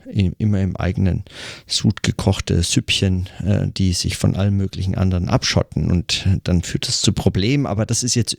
immer 0.10 0.62
im 0.62 0.76
eigenen 0.76 1.24
Sud 1.66 2.04
gekochte 2.04 2.62
Süppchen, 2.64 3.30
äh, 3.44 3.68
die 3.68 3.94
sich 3.94 4.18
von 4.18 4.36
allen 4.36 4.56
möglichen 4.56 4.96
anderen 4.96 5.30
abschotten 5.30 5.92
und 5.92 6.26
äh, 6.26 6.40
dann 6.44 6.64
führt 6.64 6.88
das 6.88 7.02
zu 7.02 7.14
Problemen. 7.14 7.66
Aber 7.66 7.86
das 7.86 8.04
ist 8.04 8.16
jetzt 8.16 8.38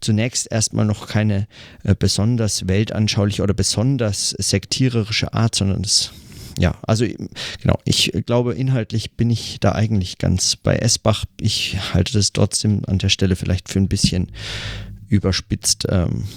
zunächst 0.00 0.50
erstmal 0.50 0.84
noch 0.84 1.08
keine 1.08 1.46
äh, 1.82 1.94
besonders 1.98 2.68
weltanschauliche 2.68 3.42
oder 3.42 3.54
besonders 3.54 4.30
sektiererische 4.30 5.32
Art, 5.32 5.54
sondern 5.54 5.82
das 5.82 6.12
ja, 6.56 6.76
also 6.82 7.04
genau, 7.60 7.80
ich 7.84 8.12
glaube, 8.26 8.54
inhaltlich 8.54 9.16
bin 9.16 9.28
ich 9.28 9.58
da 9.58 9.72
eigentlich 9.72 10.18
ganz 10.18 10.54
bei 10.54 10.76
Esbach. 10.76 11.24
Ich 11.40 11.76
halte 11.92 12.12
das 12.12 12.32
trotzdem 12.32 12.82
an 12.86 12.98
der 12.98 13.08
Stelle 13.08 13.34
vielleicht 13.34 13.68
für 13.68 13.80
ein 13.80 13.88
bisschen 13.88 14.30
überspitzt 15.08 15.86
ähm, 15.90 16.28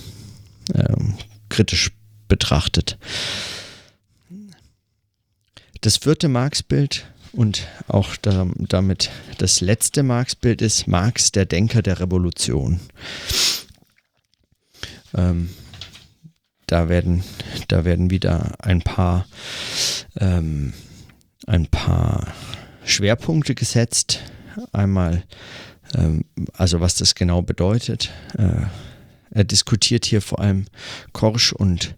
ähm, 0.73 1.15
kritisch 1.49 1.91
betrachtet. 2.27 2.97
Das 5.81 5.97
vierte 5.97 6.27
Marx-Bild 6.27 7.05
und 7.33 7.67
auch 7.87 8.15
da, 8.15 8.47
damit 8.55 9.11
das 9.37 9.61
letzte 9.61 10.01
Marx-Bild 10.03 10.61
ist 10.61 10.87
Marx, 10.87 11.31
der 11.31 11.45
Denker 11.45 11.81
der 11.81 11.99
Revolution. 11.99 12.79
Ähm, 15.15 15.49
da 16.65 16.89
werden, 16.89 17.23
da 17.67 17.85
werden 17.85 18.09
wieder 18.09 18.55
ein 18.59 18.81
paar, 18.81 19.27
ähm, 20.19 20.73
ein 21.45 21.67
paar 21.67 22.27
Schwerpunkte 22.83 23.55
gesetzt. 23.55 24.21
Einmal, 24.71 25.23
ähm, 25.93 26.25
also 26.53 26.81
was 26.81 26.95
das 26.95 27.13
genau 27.13 27.41
bedeutet. 27.41 28.11
Äh, 28.37 28.65
er 29.29 29.43
diskutiert 29.43 30.05
hier 30.05 30.21
vor 30.21 30.39
allem 30.39 30.65
Korsch 31.13 31.53
und 31.53 31.95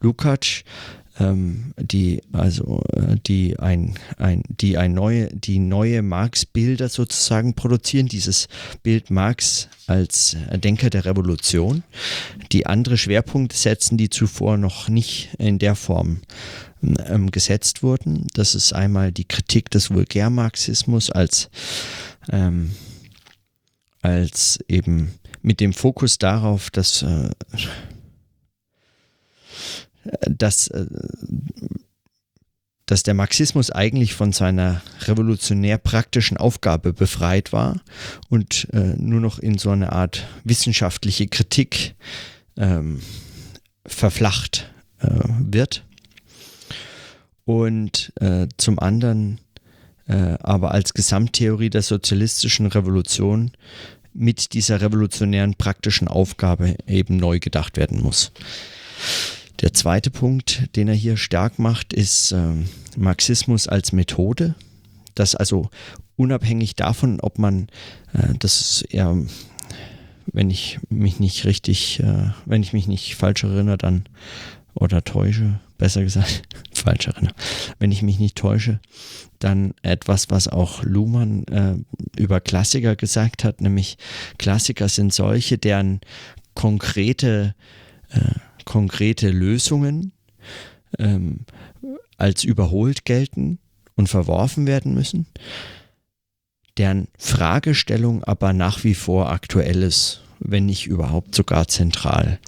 Lukács 0.00 0.64
ähm, 1.20 1.74
die 1.78 2.22
also 2.32 2.82
äh, 2.92 3.16
die 3.26 3.58
ein, 3.58 3.94
ein 4.16 4.42
die 4.48 4.78
ein 4.78 4.94
neue 4.94 5.28
die 5.28 5.58
neue 5.58 6.02
Marx-Bilder 6.02 6.88
sozusagen 6.88 7.54
produzieren. 7.54 8.08
Dieses 8.08 8.48
Bild 8.82 9.10
Marx 9.10 9.68
als 9.86 10.36
Denker 10.52 10.90
der 10.90 11.04
Revolution. 11.04 11.82
Die 12.52 12.66
andere 12.66 12.96
Schwerpunkte 12.96 13.56
setzen 13.56 13.98
die 13.98 14.10
zuvor 14.10 14.56
noch 14.56 14.88
nicht 14.88 15.30
in 15.38 15.58
der 15.58 15.74
Form 15.74 16.20
ähm, 16.82 17.30
gesetzt 17.30 17.82
wurden. 17.82 18.26
Das 18.34 18.54
ist 18.54 18.72
einmal 18.72 19.12
die 19.12 19.24
Kritik 19.24 19.70
des 19.70 19.90
Vulgärmarxismus 19.90 21.10
als 21.10 21.50
ähm, 22.30 22.70
als 24.02 24.58
eben 24.68 25.12
mit 25.42 25.60
dem 25.60 25.72
Fokus 25.72 26.18
darauf, 26.18 26.70
dass 26.70 27.02
äh, 27.02 27.30
dass, 30.22 30.68
äh, 30.68 30.86
dass 32.86 33.02
der 33.02 33.14
Marxismus 33.14 33.70
eigentlich 33.70 34.14
von 34.14 34.32
seiner 34.32 34.82
revolutionär 35.02 35.78
praktischen 35.78 36.36
Aufgabe 36.36 36.92
befreit 36.92 37.52
war 37.52 37.80
und 38.28 38.68
äh, 38.72 38.94
nur 38.96 39.20
noch 39.20 39.38
in 39.38 39.58
so 39.58 39.70
eine 39.70 39.92
Art 39.92 40.26
wissenschaftliche 40.44 41.28
Kritik 41.28 41.94
ähm, 42.56 43.00
verflacht 43.86 44.72
äh, 44.98 45.08
wird. 45.38 45.84
Und 47.44 48.12
äh, 48.20 48.46
zum 48.58 48.78
anderen 48.78 49.40
äh, 50.10 50.36
aber 50.40 50.72
als 50.72 50.92
Gesamttheorie 50.92 51.70
der 51.70 51.82
sozialistischen 51.82 52.66
Revolution 52.66 53.52
mit 54.12 54.54
dieser 54.54 54.80
revolutionären 54.80 55.54
praktischen 55.54 56.08
Aufgabe 56.08 56.76
eben 56.88 57.16
neu 57.16 57.38
gedacht 57.38 57.76
werden 57.76 58.02
muss. 58.02 58.32
Der 59.60 59.74
zweite 59.74 60.10
Punkt, 60.10 60.74
den 60.76 60.88
er 60.88 60.94
hier 60.94 61.16
stark 61.16 61.58
macht, 61.58 61.92
ist 61.92 62.32
äh, 62.32 62.52
Marxismus 62.96 63.68
als 63.68 63.92
Methode. 63.92 64.54
Das 65.14 65.34
also 65.34 65.68
unabhängig 66.16 66.76
davon, 66.76 67.20
ob 67.20 67.38
man, 67.38 67.68
äh, 68.14 68.34
das 68.38 68.60
ist 68.60 68.82
eher, 68.82 69.16
wenn 70.26 70.50
ich 70.50 70.78
mich 70.88 71.20
nicht 71.20 71.44
richtig, 71.44 72.00
äh, 72.00 72.30
wenn 72.46 72.62
ich 72.62 72.72
mich 72.72 72.88
nicht 72.88 73.16
falsch 73.16 73.44
erinnere, 73.44 73.76
dann 73.76 74.04
oder 74.72 75.04
täusche, 75.04 75.60
besser 75.76 76.02
gesagt, 76.02 76.42
falsch 76.72 77.08
erinnere, 77.08 77.34
wenn 77.78 77.92
ich 77.92 78.00
mich 78.00 78.18
nicht 78.18 78.38
täusche, 78.38 78.80
dann 79.40 79.74
etwas, 79.82 80.30
was 80.30 80.48
auch 80.48 80.82
Luhmann 80.84 81.44
äh, 81.44 81.74
über 82.18 82.40
Klassiker 82.40 82.96
gesagt 82.96 83.44
hat, 83.44 83.60
nämlich 83.60 83.98
Klassiker 84.38 84.88
sind 84.88 85.12
solche, 85.12 85.58
deren 85.58 86.00
konkrete 86.54 87.54
äh, 88.10 88.18
konkrete 88.70 89.30
Lösungen 89.30 90.12
ähm, 90.96 91.40
als 92.18 92.44
überholt 92.44 93.04
gelten 93.04 93.58
und 93.96 94.06
verworfen 94.06 94.68
werden 94.68 94.94
müssen, 94.94 95.26
deren 96.78 97.08
Fragestellung 97.18 98.22
aber 98.22 98.52
nach 98.52 98.84
wie 98.84 98.94
vor 98.94 99.32
aktuell 99.32 99.82
ist, 99.82 100.22
wenn 100.38 100.66
nicht 100.66 100.86
überhaupt 100.86 101.34
sogar 101.34 101.66
zentral. 101.66 102.38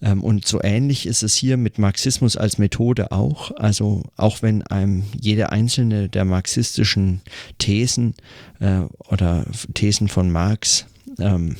Ähm, 0.00 0.24
und 0.24 0.46
so 0.46 0.62
ähnlich 0.62 1.04
ist 1.04 1.22
es 1.22 1.36
hier 1.36 1.58
mit 1.58 1.78
Marxismus 1.78 2.38
als 2.38 2.56
Methode 2.56 3.12
auch. 3.12 3.50
Also 3.54 4.04
auch 4.16 4.40
wenn 4.40 4.62
einem 4.62 5.04
jede 5.14 5.52
einzelne 5.52 6.08
der 6.08 6.24
marxistischen 6.24 7.20
Thesen 7.58 8.14
äh, 8.60 8.80
oder 9.10 9.44
Thesen 9.74 10.08
von 10.08 10.30
Marx 10.30 10.86
ähm, 11.18 11.56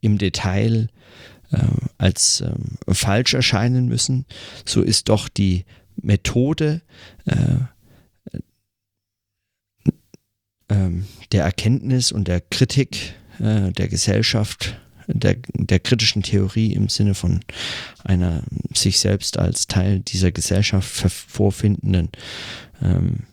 im 0.00 0.18
Detail 0.18 0.88
als 1.98 2.42
ähm, 2.42 2.78
falsch 2.88 3.34
erscheinen 3.34 3.86
müssen, 3.86 4.24
so 4.64 4.82
ist 4.82 5.08
doch 5.08 5.28
die 5.28 5.64
Methode 5.96 6.82
äh, 7.26 7.56
äh, 10.68 10.90
der 11.32 11.44
Erkenntnis 11.44 12.12
und 12.12 12.28
der 12.28 12.40
Kritik 12.40 13.14
äh, 13.38 13.72
der 13.72 13.88
Gesellschaft, 13.88 14.78
der, 15.06 15.36
der 15.54 15.80
kritischen 15.80 16.22
Theorie 16.22 16.72
im 16.72 16.88
Sinne 16.88 17.14
von 17.14 17.40
einer 18.04 18.42
sich 18.74 19.00
selbst 19.00 19.38
als 19.38 19.66
Teil 19.66 20.00
dieser 20.00 20.30
Gesellschaft 20.30 20.88
vorfindenden 20.88 22.10
ähm, 22.82 23.24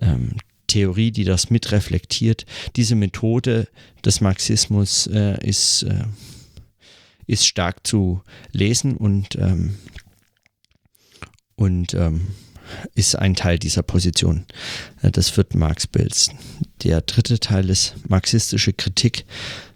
ähm, 0.00 0.36
Theorie, 0.66 1.10
die 1.10 1.24
das 1.24 1.50
mitreflektiert. 1.50 2.46
Diese 2.76 2.94
Methode 2.94 3.68
des 4.04 4.20
Marxismus 4.20 5.06
äh, 5.06 5.38
ist 5.46 5.82
äh, 5.82 6.04
ist 7.26 7.46
stark 7.46 7.86
zu 7.86 8.22
lesen 8.52 8.96
und, 8.96 9.36
ähm, 9.36 9.76
und 11.56 11.94
ähm, 11.94 12.28
ist 12.94 13.16
ein 13.16 13.34
Teil 13.34 13.58
dieser 13.58 13.82
Position 13.82 14.46
äh, 15.02 15.10
des 15.10 15.30
vierten 15.30 15.58
Marx-Bilds. 15.58 16.30
Der 16.82 17.00
dritte 17.02 17.38
Teil 17.38 17.70
ist 17.70 17.94
marxistische 18.08 18.72
Kritik 18.72 19.24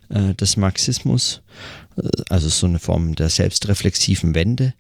äh, 0.09 0.35
des 0.35 0.57
Marxismus, 0.57 1.43
äh, 1.97 2.09
also 2.29 2.49
so 2.49 2.67
eine 2.67 2.79
Form 2.79 3.15
der 3.15 3.29
selbstreflexiven 3.29 4.35
Wende, 4.35 4.75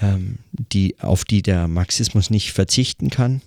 ähm, 0.00 0.38
die, 0.52 0.98
auf 1.00 1.24
die 1.24 1.42
der 1.42 1.68
Marxismus 1.68 2.30
nicht 2.30 2.52
verzichten 2.52 3.10
kann. 3.10 3.42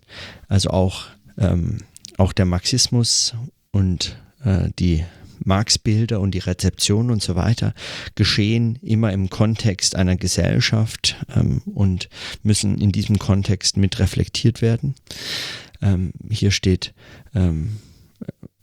Also 0.48 0.70
auch, 0.70 1.06
ähm, 1.38 1.80
auch 2.18 2.34
der 2.34 2.46
Marxismus 2.46 3.36
und 3.72 4.18
äh, 4.44 4.70
die 4.80 5.06
Marx-Bilder 5.48 6.20
und 6.20 6.32
die 6.32 6.39
Rezeption 6.39 7.10
und 7.10 7.22
so 7.22 7.36
weiter 7.36 7.74
geschehen 8.16 8.77
immer 8.82 9.12
im 9.12 9.30
Kontext 9.30 9.96
einer 9.96 10.16
Gesellschaft 10.16 11.16
ähm, 11.36 11.62
und 11.66 12.10
müssen 12.44 12.77
in 12.77 12.92
diesem 12.92 13.18
Kontext 13.18 13.77
mit 13.77 14.00
reflektiert 14.00 14.62
werden. 14.62 14.96
Ähm, 15.82 16.12
hier 16.30 16.52
steht, 16.52 16.93
ähm, 17.34 17.78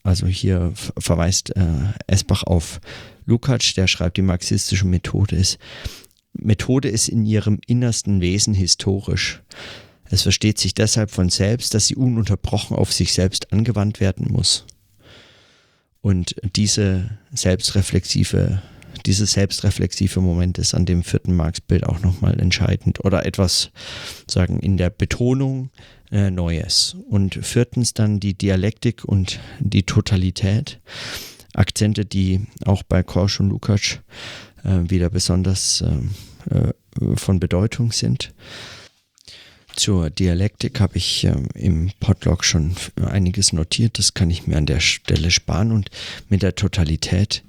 also 0.03 0.27
hier 0.27 0.73
verweist 0.75 1.57
äh, 1.57 1.63
Esbach 2.07 2.45
auf 2.45 2.81
Lukács, 3.27 3.75
der 3.75 3.87
schreibt, 3.87 4.19
die 4.19 4.23
marxistische 4.23 4.87
Methode 4.87 5.37
ist, 5.37 5.59
Methode 6.35 6.89
ist 6.89 7.09
in 7.09 7.25
ihrem 7.25 7.61
innersten 7.67 8.21
Wesen 8.21 8.55
historisch. 8.55 9.43
Es 10.11 10.23
versteht 10.23 10.59
sich 10.59 10.75
deshalb 10.75 11.11
von 11.11 11.31
selbst, 11.31 11.75
dass 11.75 11.87
sie 11.87 11.97
ununterbrochen 11.97 12.77
auf 12.77 12.93
sich 12.93 13.13
selbst 13.13 13.53
angewandt 13.53 14.01
werden 14.01 14.29
muss. 14.31 14.67
Und 16.05 16.37
diese 16.55 17.09
selbstreflexive, 17.33 18.61
dieses 19.07 19.33
selbstreflexive 19.33 20.21
Moment 20.21 20.59
ist 20.59 20.75
an 20.75 20.85
dem 20.85 21.03
vierten 21.03 21.35
Marx-Bild 21.35 21.87
auch 21.87 22.01
nochmal 22.01 22.39
entscheidend 22.39 23.03
oder 23.03 23.25
etwas, 23.25 23.71
sagen, 24.31 24.61
in 24.61 24.77
der 24.77 24.91
Betonung 24.91 25.71
äh, 26.13 26.31
Neues. 26.31 26.95
Und 27.09 27.37
viertens 27.37 27.95
dann 27.95 28.21
die 28.21 28.35
Dialektik 28.35 29.03
und 29.07 29.41
die 29.61 29.85
Totalität. 29.85 30.79
Akzente, 31.55 32.05
die 32.05 32.49
auch 32.67 32.83
bei 32.83 33.03
Korsch 33.03 33.41
und 33.41 33.49
Lukács 33.49 34.01
äh, 34.63 34.81
wieder 34.87 35.09
besonders 35.09 35.81
äh, 36.51 36.55
äh 36.55 36.73
von 37.17 37.41
Bedeutung 37.41 37.93
sind. 37.93 38.35
Zur 39.77 40.09
Dialektik 40.11 40.79
habe 40.79 40.99
ich 40.99 41.25
äh, 41.25 41.35
im 41.55 41.91
Podlog 41.99 42.45
schon 42.45 42.77
einiges 43.05 43.53
notiert. 43.53 43.99
Das 43.99 44.15
kann 44.15 44.31
ich 44.31 44.47
mir 44.47 44.57
an 44.57 44.67
der 44.67 44.81
Stelle 44.81 45.31
sparen. 45.31 45.73
Und 45.73 45.91
mit 46.29 46.43
der 46.43 46.55
Totalität, 46.55 47.43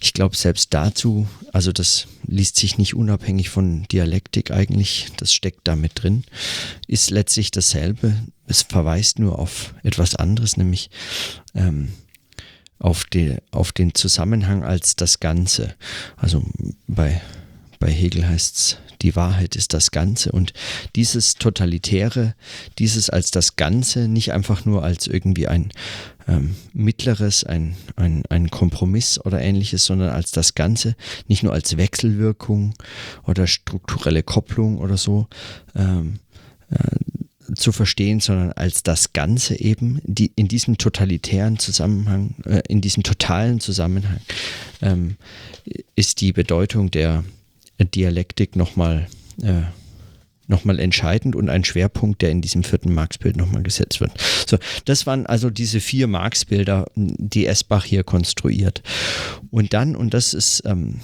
ich 0.00 0.12
glaube 0.12 0.36
selbst 0.36 0.74
dazu, 0.74 1.28
also 1.52 1.70
das 1.70 2.08
liest 2.26 2.56
sich 2.56 2.78
nicht 2.78 2.94
unabhängig 2.94 3.48
von 3.48 3.84
Dialektik 3.84 4.50
eigentlich, 4.50 5.08
das 5.18 5.32
steckt 5.32 5.68
da 5.68 5.76
mit 5.76 6.02
drin, 6.02 6.24
ist 6.88 7.10
letztlich 7.10 7.50
dasselbe. 7.50 8.14
Es 8.46 8.62
verweist 8.62 9.18
nur 9.18 9.38
auf 9.38 9.74
etwas 9.84 10.16
anderes, 10.16 10.56
nämlich 10.56 10.90
ähm, 11.54 11.90
auf, 12.78 13.04
die, 13.04 13.36
auf 13.50 13.72
den 13.72 13.94
Zusammenhang 13.94 14.64
als 14.64 14.96
das 14.96 15.20
Ganze. 15.20 15.74
Also 16.16 16.44
bei, 16.86 17.20
bei 17.78 17.90
Hegel 17.90 18.26
heißt 18.26 18.56
es 18.56 18.76
die 19.02 19.16
Wahrheit 19.16 19.56
ist 19.56 19.74
das 19.74 19.90
Ganze. 19.90 20.32
Und 20.32 20.52
dieses 20.96 21.34
Totalitäre, 21.34 22.34
dieses 22.78 23.10
als 23.10 23.30
das 23.30 23.56
Ganze, 23.56 24.08
nicht 24.08 24.32
einfach 24.32 24.64
nur 24.64 24.82
als 24.82 25.06
irgendwie 25.06 25.48
ein 25.48 25.72
ähm, 26.26 26.56
mittleres, 26.72 27.44
ein, 27.44 27.76
ein, 27.96 28.22
ein 28.28 28.50
Kompromiss 28.50 29.18
oder 29.24 29.40
ähnliches, 29.40 29.84
sondern 29.84 30.10
als 30.10 30.30
das 30.30 30.54
Ganze, 30.54 30.94
nicht 31.26 31.42
nur 31.42 31.52
als 31.52 31.76
Wechselwirkung 31.76 32.74
oder 33.24 33.46
strukturelle 33.46 34.22
Kopplung 34.22 34.78
oder 34.78 34.96
so. 34.96 35.26
Ähm, 35.74 36.20
äh, 36.70 36.76
zu 37.54 37.72
verstehen, 37.72 38.20
sondern 38.20 38.52
als 38.52 38.82
das 38.82 39.12
Ganze 39.12 39.58
eben, 39.58 40.00
die 40.04 40.32
in 40.36 40.48
diesem 40.48 40.78
totalitären 40.78 41.58
Zusammenhang, 41.58 42.34
äh, 42.44 42.62
in 42.68 42.80
diesem 42.80 43.02
totalen 43.02 43.60
Zusammenhang 43.60 44.20
ähm, 44.82 45.16
ist 45.96 46.20
die 46.20 46.32
Bedeutung 46.32 46.90
der, 46.90 47.24
Dialektik 47.84 48.56
nochmal 48.56 49.06
äh, 49.42 49.62
noch 50.48 50.64
entscheidend 50.64 51.36
und 51.36 51.50
ein 51.50 51.62
Schwerpunkt, 51.62 52.22
der 52.22 52.30
in 52.30 52.40
diesem 52.40 52.64
vierten 52.64 52.94
Marx-Bild 52.94 53.36
nochmal 53.36 53.62
gesetzt 53.62 54.00
wird. 54.00 54.12
So, 54.46 54.56
das 54.86 55.06
waren 55.06 55.26
also 55.26 55.50
diese 55.50 55.78
vier 55.78 56.06
Marx-Bilder, 56.06 56.86
die 56.96 57.46
Esbach 57.46 57.84
hier 57.84 58.02
konstruiert. 58.02 58.82
Und 59.50 59.74
dann, 59.74 59.94
und 59.94 60.14
das 60.14 60.32
ist 60.32 60.62
ähm, 60.64 61.00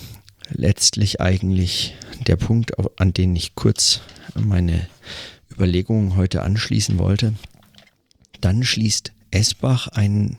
letztlich 0.51 1.21
eigentlich 1.21 1.95
der 2.27 2.37
Punkt, 2.37 2.73
an 2.99 3.13
den 3.13 3.37
ich 3.37 3.55
kurz 3.55 4.01
meine 4.35 4.89
Überlegungen 5.53 6.17
heute 6.17 6.43
anschließen 6.43 6.99
wollte, 6.99 7.35
dann 8.41 8.63
schließt 8.65 9.13
Esbach 9.31 9.89
einen 9.89 10.39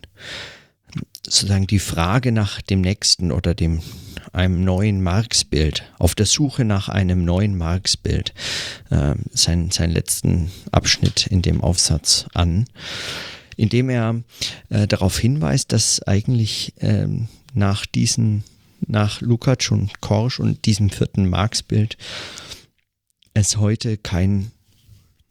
sozusagen 1.24 1.68
die 1.68 1.80
Frage 1.80 2.32
nach 2.32 2.62
dem 2.62 2.82
nächsten 2.82 3.32
oder 3.32 3.54
dem 3.54 3.82
einem 4.36 4.64
neuen 4.64 5.02
Marx-Bild, 5.02 5.84
auf 5.98 6.14
der 6.16 6.26
Suche 6.26 6.66
nach 6.66 6.90
einem 6.90 7.24
neuen 7.24 7.58
Marx-Bild, 7.58 8.34
äh, 8.90 9.16
sein, 9.32 9.72
seinen 9.72 9.94
letzten 9.94 10.52
Abschnitt 10.72 11.28
in 11.28 11.42
dem 11.42 11.62
Aufsatz 11.62 12.26
an, 12.34 12.66
indem 13.56 13.90
er 13.90 14.22
äh, 14.70 14.88
darauf 14.88 15.18
hinweist, 15.18 15.72
dass 15.72 16.04
eigentlich 16.04 16.74
äh, 16.82 17.08
nach 17.54 17.86
diesen, 17.86 18.44
nach 18.86 19.22
Lukács 19.22 19.72
und 19.72 20.02
Korsch 20.02 20.40
und 20.40 20.66
diesem 20.66 20.90
vierten 20.90 21.30
Marx-Bild 21.30 21.98
es 23.34 23.58
heute 23.58 23.98
kein 23.98 24.52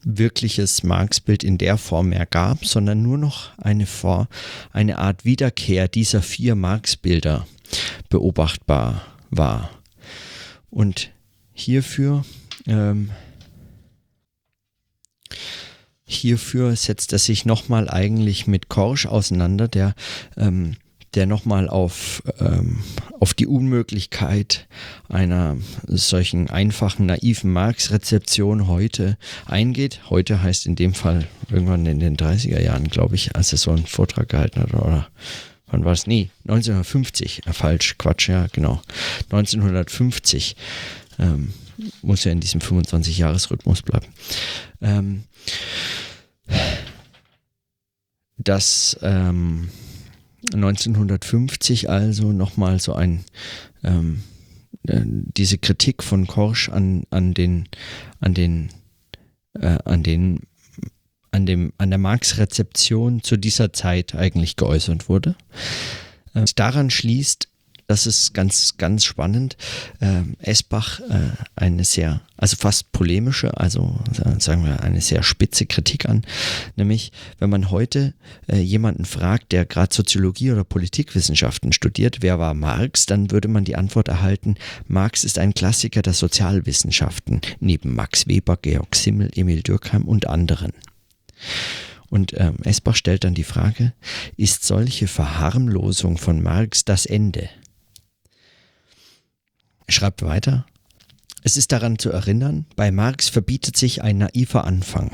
wirkliches 0.05 0.83
Marx-Bild 0.83 1.45
in 1.45 1.59
der 1.59 1.79
Form 1.79 2.11
mehr 2.11 2.27
gab, 2.27 2.67
sondern 2.67 3.03
nur 3.03 3.19
noch 3.19 3.57
eine, 3.59 3.87
Vor 3.87 4.29
eine 4.73 4.99
Art 4.99 5.25
Wiederkehr 5.25 5.89
dieser 5.89 6.23
vier 6.23 6.55
Marx-Bilder 6.55 7.47
beobachtbar 8.09 9.03
war. 9.31 9.71
Und 10.71 11.11
hierfür 11.53 12.25
ähm, 12.67 13.11
hierfür 16.07 16.77
setzt 16.77 17.13
er 17.13 17.19
sich 17.19 17.45
nochmal 17.45 17.89
eigentlich 17.89 18.47
mit 18.47 18.69
Korsch 18.69 19.07
auseinander, 19.07 19.69
der, 19.69 19.95
ähm, 20.37 20.77
der 21.15 21.27
nochmal 21.27 21.69
auf, 21.69 22.23
ähm, 22.41 22.79
auf 23.21 23.35
die 23.35 23.47
Unmöglichkeit 23.47 24.67
einer 25.09 25.57
solchen 25.87 26.51
einfachen, 26.51 27.07
naiven 27.07 27.53
Marx-Rezeption 27.53 28.67
heute 28.67 29.17
eingeht. 29.47 30.01
Heute 30.11 30.43
heißt 30.43 30.67
in 30.67 30.77
dem 30.77 30.95
Fall 30.95 31.29
irgendwann 31.51 31.87
in 31.87 32.01
den 32.01 32.17
30er 32.17 32.61
Jahren, 32.61 32.89
glaube 32.89 33.15
ich, 33.15 33.37
als 33.37 33.53
er 33.53 33.59
so 33.59 33.71
einen 33.71 33.87
Vortrag 33.87 34.29
gehalten 34.29 34.61
hat, 34.61 34.75
oder 34.75 35.09
wann 35.67 35.85
war 35.85 35.93
es? 35.93 36.07
Nee, 36.07 36.31
1950, 36.45 37.47
äh, 37.47 37.53
falsch, 37.53 37.97
Quatsch, 37.99 38.29
ja, 38.29 38.47
genau. 38.53 38.83
1950 39.31 40.57
ähm, 41.19 41.53
muss 42.03 42.25
ja 42.25 42.33
in 42.33 42.41
diesem 42.41 42.61
25-Jahres-Rhythmus 42.61 43.83
bleiben. 43.83 44.07
Ähm, 44.81 45.25
dass 48.37 48.99
ähm, 49.03 49.71
1950 50.53 51.89
also 51.89 52.33
nochmal 52.33 52.81
so 52.81 52.95
ein 52.95 53.25
ähm, 53.83 54.23
äh, 54.87 55.01
diese 55.05 55.59
Kritik 55.59 56.03
von 56.03 56.27
Korsch 56.27 56.69
an, 56.69 57.05
an 57.11 57.35
den 57.35 57.69
an 58.21 58.35
den 58.35 58.71
äh, 59.55 59.79
an 59.85 60.03
den 60.03 60.41
an 61.35 61.47
dem 61.47 61.73
an 61.79 61.91
der 61.91 61.99
Marx-Rezeption 61.99 63.23
zu 63.23 63.37
dieser 63.37 63.73
Zeit 63.73 64.15
eigentlich 64.15 64.57
geäußert 64.57 65.09
wurde. 65.09 65.35
Äh, 66.35 66.45
daran 66.55 66.91
schließt 66.91 67.49
das 67.87 68.07
ist 68.07 68.33
ganz, 68.33 68.77
ganz 68.79 69.05
spannend. 69.05 69.57
Ähm, 70.01 70.37
Esbach 70.41 71.01
äh, 71.01 71.31
eine 71.55 71.85
sehr, 71.85 72.23
also 72.37 72.57
fast 72.57 72.93
polemische, 72.93 73.57
also 73.59 74.01
äh, 74.25 74.41
sagen 74.41 74.65
wir 74.65 74.83
eine 74.83 75.01
sehr 75.01 75.23
spitze 75.23 75.67
Kritik 75.67 76.09
an. 76.09 76.23
Nämlich, 76.77 77.13
wenn 77.39 77.51
man 77.51 77.71
heute 77.71 78.15
äh, 78.47 78.59
jemanden 78.59 79.05
fragt, 79.05 79.53
der 79.53 79.67
gerade 79.67 79.95
Soziologie 79.95 80.53
oder 80.53 80.65
Politikwissenschaften 80.65 81.73
studiert, 81.73 82.19
wer 82.21 82.39
war 82.39 82.55
Marx, 82.55 83.07
dann 83.07 83.31
würde 83.31 83.49
man 83.49 83.65
die 83.65 83.77
Antwort 83.77 84.09
erhalten, 84.09 84.57
Marx 84.89 85.25
ist 85.25 85.39
ein 85.39 85.53
Klassiker 85.53 86.01
der 86.01 86.15
Sozialwissenschaften, 86.15 87.43
neben 87.61 87.95
Max 87.95 88.27
Weber, 88.27 88.57
Georg 88.57 88.95
Simmel, 88.95 89.31
Emil 89.35 89.63
Dürkheim 89.63 90.05
und 90.05 90.27
anderen. 90.27 90.73
Und 92.11 92.33
ähm, 92.37 92.57
Esbach 92.65 92.95
stellt 92.95 93.25
dann 93.25 93.35
die 93.35 93.45
Frage, 93.45 93.93
ist 94.37 94.65
solche 94.65 95.09
Verharmlosung 95.09 96.19
von 96.19 96.43
Marx 96.43 96.85
das 96.85 97.07
Ende? 97.07 97.49
Er 99.87 99.93
schreibt 99.93 100.23
weiter, 100.23 100.67
es 101.43 101.57
ist 101.57 101.73
daran 101.73 101.99
zu 101.99 102.11
erinnern, 102.11 102.67
bei 102.77 102.91
Marx 102.91 103.29
verbietet 103.29 103.77
sich 103.77 104.03
ein 104.03 104.19
naiver 104.19 104.65
Anfang. 104.65 105.11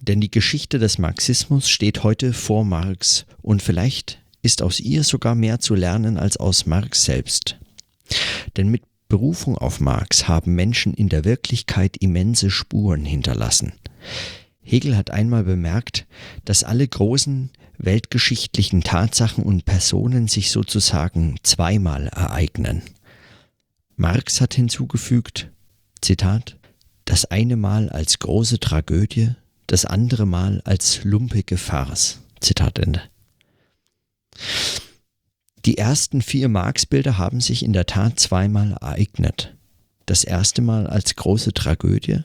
Denn 0.00 0.20
die 0.20 0.30
Geschichte 0.30 0.78
des 0.78 0.98
Marxismus 0.98 1.68
steht 1.68 2.02
heute 2.02 2.32
vor 2.32 2.64
Marx 2.64 3.26
und 3.42 3.60
vielleicht 3.60 4.20
ist 4.42 4.62
aus 4.62 4.78
ihr 4.80 5.02
sogar 5.02 5.34
mehr 5.34 5.58
zu 5.58 5.74
lernen 5.74 6.16
als 6.16 6.36
aus 6.36 6.64
Marx 6.64 7.04
selbst. 7.04 7.58
Denn 8.56 8.68
mit 8.68 8.82
Berufung 9.08 9.58
auf 9.58 9.80
Marx 9.80 10.28
haben 10.28 10.54
Menschen 10.54 10.94
in 10.94 11.08
der 11.08 11.24
Wirklichkeit 11.24 11.96
immense 11.98 12.50
Spuren 12.50 13.04
hinterlassen. 13.04 13.72
Hegel 14.66 14.96
hat 14.96 15.12
einmal 15.12 15.44
bemerkt, 15.44 16.06
dass 16.44 16.64
alle 16.64 16.86
großen 16.86 17.50
weltgeschichtlichen 17.78 18.82
Tatsachen 18.82 19.44
und 19.44 19.64
Personen 19.64 20.26
sich 20.26 20.50
sozusagen 20.50 21.36
zweimal 21.44 22.08
ereignen. 22.08 22.82
Marx 23.94 24.40
hat 24.40 24.54
hinzugefügt, 24.54 25.50
Zitat, 26.00 26.56
das 27.04 27.26
eine 27.26 27.56
Mal 27.56 27.90
als 27.90 28.18
große 28.18 28.58
Tragödie, 28.58 29.36
das 29.68 29.84
andere 29.84 30.26
Mal 30.26 30.62
als 30.64 31.04
lumpige 31.04 31.58
Farce. 31.58 32.20
Zitat 32.40 32.80
Ende. 32.80 33.02
Die 35.64 35.78
ersten 35.78 36.22
vier 36.22 36.48
Marx-Bilder 36.48 37.18
haben 37.18 37.40
sich 37.40 37.64
in 37.64 37.72
der 37.72 37.86
Tat 37.86 38.18
zweimal 38.18 38.72
ereignet. 38.72 39.54
Das 40.06 40.24
erste 40.24 40.60
Mal 40.60 40.88
als 40.88 41.14
große 41.14 41.52
Tragödie, 41.52 42.24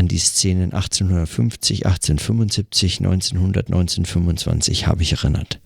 an 0.00 0.08
die 0.08 0.18
Szenen 0.18 0.72
1850, 0.72 1.84
1875, 1.84 3.00
1900, 3.00 3.66
1925 3.66 4.86
habe 4.86 5.02
ich 5.02 5.12
erinnert. 5.12 5.60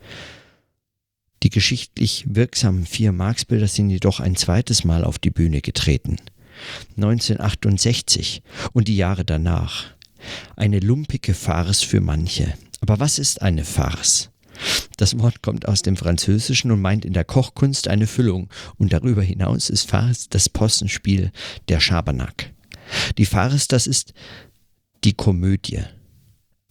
Die 1.44 1.50
geschichtlich 1.50 2.24
wirksamen 2.26 2.84
vier 2.84 3.12
Marx-Bilder 3.12 3.68
sind 3.68 3.90
jedoch 3.90 4.18
ein 4.18 4.34
zweites 4.34 4.82
Mal 4.82 5.04
auf 5.04 5.20
die 5.20 5.30
Bühne 5.30 5.60
getreten. 5.60 6.16
1968 6.96 8.42
und 8.72 8.88
die 8.88 8.96
Jahre 8.96 9.24
danach. 9.24 9.84
Eine 10.56 10.80
lumpige 10.80 11.32
Farce 11.32 11.82
für 11.82 12.00
manche. 12.00 12.54
Aber 12.80 12.98
was 12.98 13.20
ist 13.20 13.40
eine 13.40 13.64
Farce? 13.64 14.30
Das 14.96 15.16
Wort 15.20 15.42
kommt 15.42 15.68
aus 15.68 15.82
dem 15.82 15.96
Französischen 15.96 16.72
und 16.72 16.80
meint 16.80 17.04
in 17.04 17.12
der 17.12 17.24
Kochkunst 17.24 17.86
eine 17.86 18.08
Füllung 18.08 18.48
und 18.78 18.92
darüber 18.92 19.22
hinaus 19.22 19.70
ist 19.70 19.88
Farce 19.88 20.28
das 20.28 20.48
Possenspiel 20.48 21.30
der 21.68 21.78
Schabernack. 21.78 22.52
Die 23.18 23.26
Farce, 23.26 23.68
das 23.68 23.86
ist 23.86 24.14
die 25.04 25.12
Komödie. 25.12 25.82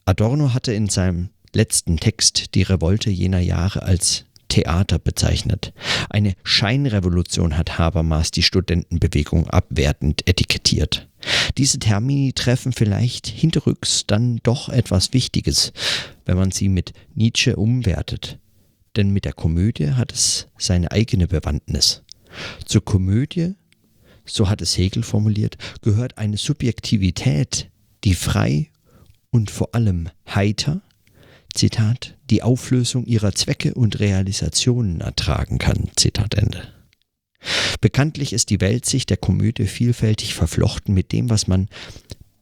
Adorno 0.06 0.54
hatte 0.54 0.74
in 0.74 0.90
seinem 0.90 1.30
letzten 1.54 1.98
Text 1.98 2.56
die 2.56 2.64
Revolte 2.64 3.10
jener 3.10 3.40
Jahre 3.40 3.84
als 3.84 4.26
Theater 4.50 5.00
bezeichnet. 5.00 5.74
Eine 6.10 6.36
Scheinrevolution 6.44 7.58
hat 7.58 7.80
Habermas 7.80 8.32
die 8.32 8.44
Studentenbewegung 8.44 9.50
abwertend 9.50 10.28
etikettiert. 10.28 11.08
Diese 11.58 11.80
Termini 11.80 12.34
treffen 12.34 12.72
vielleicht 12.74 13.28
hinterrücks 13.28 14.06
dann 14.06 14.40
doch 14.44 14.70
etwas 14.70 15.14
Wichtiges, 15.14 15.74
wenn 16.26 16.38
man 16.38 16.52
sie 16.52 16.70
mit 16.70 16.94
Nietzsche 17.16 17.56
umwertet. 17.56 18.38
Denn 18.96 19.10
mit 19.10 19.26
der 19.26 19.34
Komödie 19.34 19.92
hat 19.92 20.12
es 20.12 20.48
seine 20.58 20.92
eigene 20.92 21.28
Bewandtnis. 21.28 22.04
Zur 22.66 22.84
Komödie, 22.86 23.56
so 24.26 24.50
hat 24.50 24.62
es 24.62 24.78
Hegel 24.78 25.04
formuliert, 25.04 25.58
gehört 25.82 26.18
eine 26.18 26.38
Subjektivität, 26.38 27.70
die 28.04 28.16
frei 28.16 28.70
und 29.30 29.52
vor 29.52 29.74
allem 29.74 30.10
heiter, 30.28 30.82
Zitat, 31.54 32.18
die 32.30 32.42
Auflösung 32.42 33.06
ihrer 33.06 33.34
Zwecke 33.34 33.74
und 33.74 34.00
Realisationen 34.00 35.02
ertragen 35.02 35.60
kann. 35.60 35.90
Zitat 35.96 36.34
Ende. 36.34 36.68
Bekanntlich 37.82 38.34
ist 38.34 38.50
die 38.50 38.62
Weltsicht 38.62 39.10
der 39.10 39.18
Komödie 39.18 39.68
vielfältig 39.68 40.34
verflochten 40.34 40.94
mit 40.94 41.12
dem, 41.12 41.30
was 41.30 41.48
man 41.48 41.68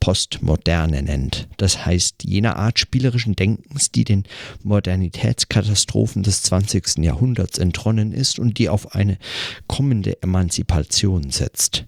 Postmoderne 0.02 1.02
nennt. 1.04 1.48
Das 1.56 1.86
heißt, 1.86 2.26
jener 2.26 2.58
Art 2.58 2.80
spielerischen 2.80 3.38
Denkens, 3.38 3.92
die 3.92 4.04
den 4.04 4.26
Modernitätskatastrophen 4.64 6.24
des 6.24 6.44
20. 6.44 6.98
Jahrhunderts 6.98 7.58
entronnen 7.60 8.12
ist 8.12 8.40
und 8.40 8.58
die 8.58 8.68
auf 8.68 8.94
eine 8.94 9.18
kommende 9.68 10.22
Emanzipation 10.22 11.30
setzt. 11.30 11.86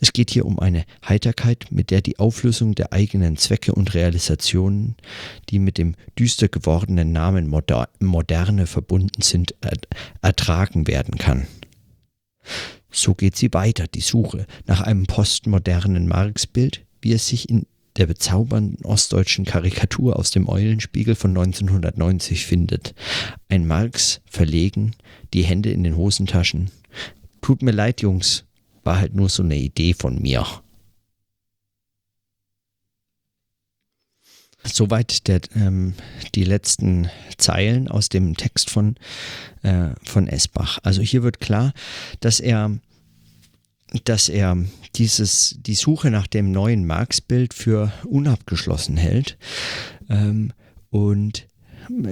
Es 0.00 0.12
geht 0.12 0.30
hier 0.30 0.46
um 0.46 0.58
eine 0.58 0.84
Heiterkeit, 1.08 1.66
mit 1.70 1.90
der 1.90 2.00
die 2.00 2.18
Auflösung 2.18 2.74
der 2.74 2.92
eigenen 2.92 3.36
Zwecke 3.36 3.72
und 3.72 3.94
Realisationen, 3.94 4.96
die 5.48 5.58
mit 5.58 5.78
dem 5.78 5.94
düster 6.18 6.48
gewordenen 6.48 7.12
Namen 7.12 7.48
Moderne 8.00 8.66
verbunden 8.66 9.22
sind, 9.22 9.54
ertragen 10.22 10.86
werden 10.86 11.18
kann. 11.18 11.46
So 12.90 13.14
geht 13.14 13.36
sie 13.36 13.52
weiter, 13.52 13.86
die 13.86 14.00
Suche 14.00 14.46
nach 14.66 14.80
einem 14.80 15.06
postmodernen 15.06 16.08
Marx-Bild, 16.08 16.84
wie 17.02 17.12
es 17.12 17.26
sich 17.26 17.48
in 17.48 17.66
der 17.96 18.06
bezaubernden 18.06 18.84
ostdeutschen 18.84 19.44
Karikatur 19.44 20.18
aus 20.18 20.30
dem 20.30 20.48
Eulenspiegel 20.48 21.14
von 21.14 21.30
1990 21.32 22.46
findet. 22.46 22.94
Ein 23.48 23.66
Marx 23.66 24.22
verlegen, 24.24 24.92
die 25.34 25.42
Hände 25.42 25.70
in 25.70 25.84
den 25.84 25.96
Hosentaschen. 25.96 26.70
Tut 27.42 27.62
mir 27.62 27.72
leid, 27.72 28.00
Jungs, 28.00 28.44
war 28.82 28.98
halt 28.98 29.14
nur 29.14 29.28
so 29.28 29.42
eine 29.42 29.56
Idee 29.56 29.94
von 29.94 30.20
mir. 30.20 30.46
Soweit 34.64 35.26
der, 35.26 35.40
ähm, 35.56 35.94
die 36.36 36.44
letzten 36.44 37.10
Zeilen 37.36 37.88
aus 37.88 38.08
dem 38.08 38.36
Text 38.36 38.70
von, 38.70 38.94
äh, 39.62 39.88
von 40.04 40.28
Esbach. 40.28 40.78
Also 40.84 41.02
hier 41.02 41.24
wird 41.24 41.40
klar, 41.40 41.72
dass 42.20 42.38
er, 42.38 42.78
dass 44.04 44.28
er 44.28 44.56
dieses, 44.96 45.56
die 45.60 45.74
Suche 45.74 46.10
nach 46.10 46.26
dem 46.26 46.50
neuen 46.50 46.86
Marx-Bild 46.86 47.54
für 47.54 47.92
unabgeschlossen 48.04 48.96
hält 48.96 49.38
ähm, 50.08 50.52
und 50.90 51.46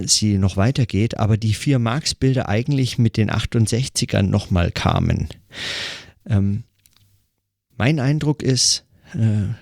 sie 0.06 0.38
noch 0.38 0.56
weitergeht, 0.56 1.18
aber 1.18 1.36
die 1.36 1.54
vier 1.54 1.78
Marx-Bilder 1.78 2.48
eigentlich 2.48 2.98
mit 2.98 3.16
den 3.16 3.30
68ern 3.30 4.22
nochmal 4.22 4.72
kamen. 4.72 5.28
Ähm, 6.26 6.64
mein 7.76 8.00
Eindruck 8.00 8.42
ist, 8.42 8.84
äh, 9.14 9.54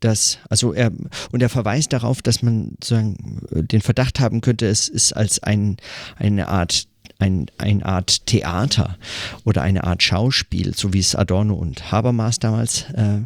dass, 0.00 0.38
also 0.48 0.72
er, 0.72 0.90
und 1.30 1.42
er 1.42 1.48
verweist 1.48 1.92
darauf, 1.92 2.22
dass 2.22 2.42
man 2.42 2.76
sozusagen 2.82 3.40
den 3.50 3.80
Verdacht 3.80 4.20
haben 4.20 4.40
könnte, 4.40 4.66
es 4.66 4.88
ist 4.88 5.12
als 5.12 5.42
ein, 5.42 5.76
eine 6.16 6.48
Art 6.48 6.88
ein, 7.22 7.46
eine 7.58 7.86
Art 7.86 8.26
Theater 8.26 8.98
oder 9.44 9.62
eine 9.62 9.84
Art 9.84 10.02
Schauspiel, 10.02 10.74
so 10.74 10.92
wie 10.92 10.98
es 10.98 11.14
Adorno 11.14 11.54
und 11.54 11.92
Habermas 11.92 12.40
damals 12.40 12.82
äh, 12.94 13.20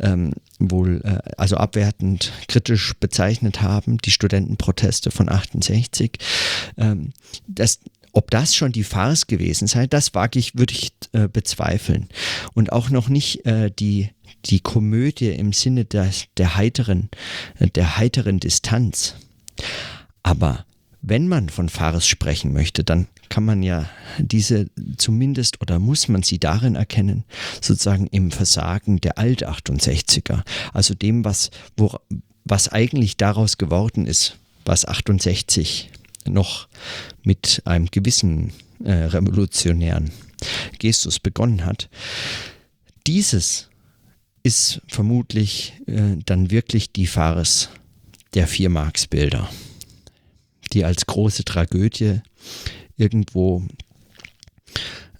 ähm, 0.00 0.32
wohl 0.58 1.00
äh, 1.04 1.18
also 1.36 1.56
abwertend 1.56 2.32
kritisch 2.48 2.94
bezeichnet 2.98 3.62
haben, 3.62 3.98
die 3.98 4.10
Studentenproteste 4.10 5.10
von 5.10 5.28
68. 5.28 6.18
Ähm, 6.76 7.12
das, 7.46 7.78
ob 8.12 8.30
das 8.30 8.56
schon 8.56 8.72
die 8.72 8.84
Farce 8.84 9.28
gewesen 9.28 9.68
sei, 9.68 9.86
das 9.86 10.14
wage 10.14 10.38
ich, 10.38 10.58
würde 10.58 10.74
ich 10.74 10.92
äh, 11.12 11.28
bezweifeln. 11.28 12.08
Und 12.54 12.72
auch 12.72 12.90
noch 12.90 13.08
nicht 13.08 13.46
äh, 13.46 13.70
die, 13.70 14.10
die 14.46 14.60
Komödie 14.60 15.30
im 15.30 15.52
Sinne 15.52 15.84
der, 15.84 16.10
der 16.36 16.56
heiteren, 16.56 17.08
äh, 17.60 17.68
der 17.68 17.98
heiteren 17.98 18.40
Distanz. 18.40 19.14
Aber 20.24 20.64
wenn 21.02 21.26
man 21.26 21.48
von 21.48 21.68
Farce 21.68 22.06
sprechen 22.06 22.52
möchte, 22.52 22.84
dann 22.84 23.08
kann 23.28 23.44
man 23.44 23.62
ja 23.62 23.90
diese 24.18 24.70
zumindest 24.96 25.60
oder 25.60 25.78
muss 25.78 26.06
man 26.08 26.22
sie 26.22 26.38
darin 26.38 26.76
erkennen, 26.76 27.24
sozusagen 27.60 28.06
im 28.06 28.30
Versagen 28.30 29.00
der 29.00 29.18
Alt-68er, 29.18 30.42
also 30.72 30.94
dem, 30.94 31.24
was, 31.24 31.50
wo, 31.76 31.98
was 32.44 32.68
eigentlich 32.68 33.16
daraus 33.16 33.58
geworden 33.58 34.06
ist, 34.06 34.38
was 34.64 34.86
68 34.86 35.90
noch 36.24 36.68
mit 37.24 37.62
einem 37.64 37.86
gewissen 37.90 38.52
äh, 38.84 38.92
revolutionären 38.92 40.12
Gestus 40.78 41.18
begonnen 41.18 41.64
hat. 41.64 41.88
Dieses 43.08 43.68
ist 44.44 44.82
vermutlich 44.86 45.72
äh, 45.86 46.16
dann 46.24 46.50
wirklich 46.52 46.92
die 46.92 47.06
Farce 47.08 47.70
der 48.34 48.46
Vier-Marks-Bilder 48.46 49.48
die 50.72 50.84
als 50.84 51.06
große 51.06 51.44
Tragödie 51.44 52.20
irgendwo 52.96 53.66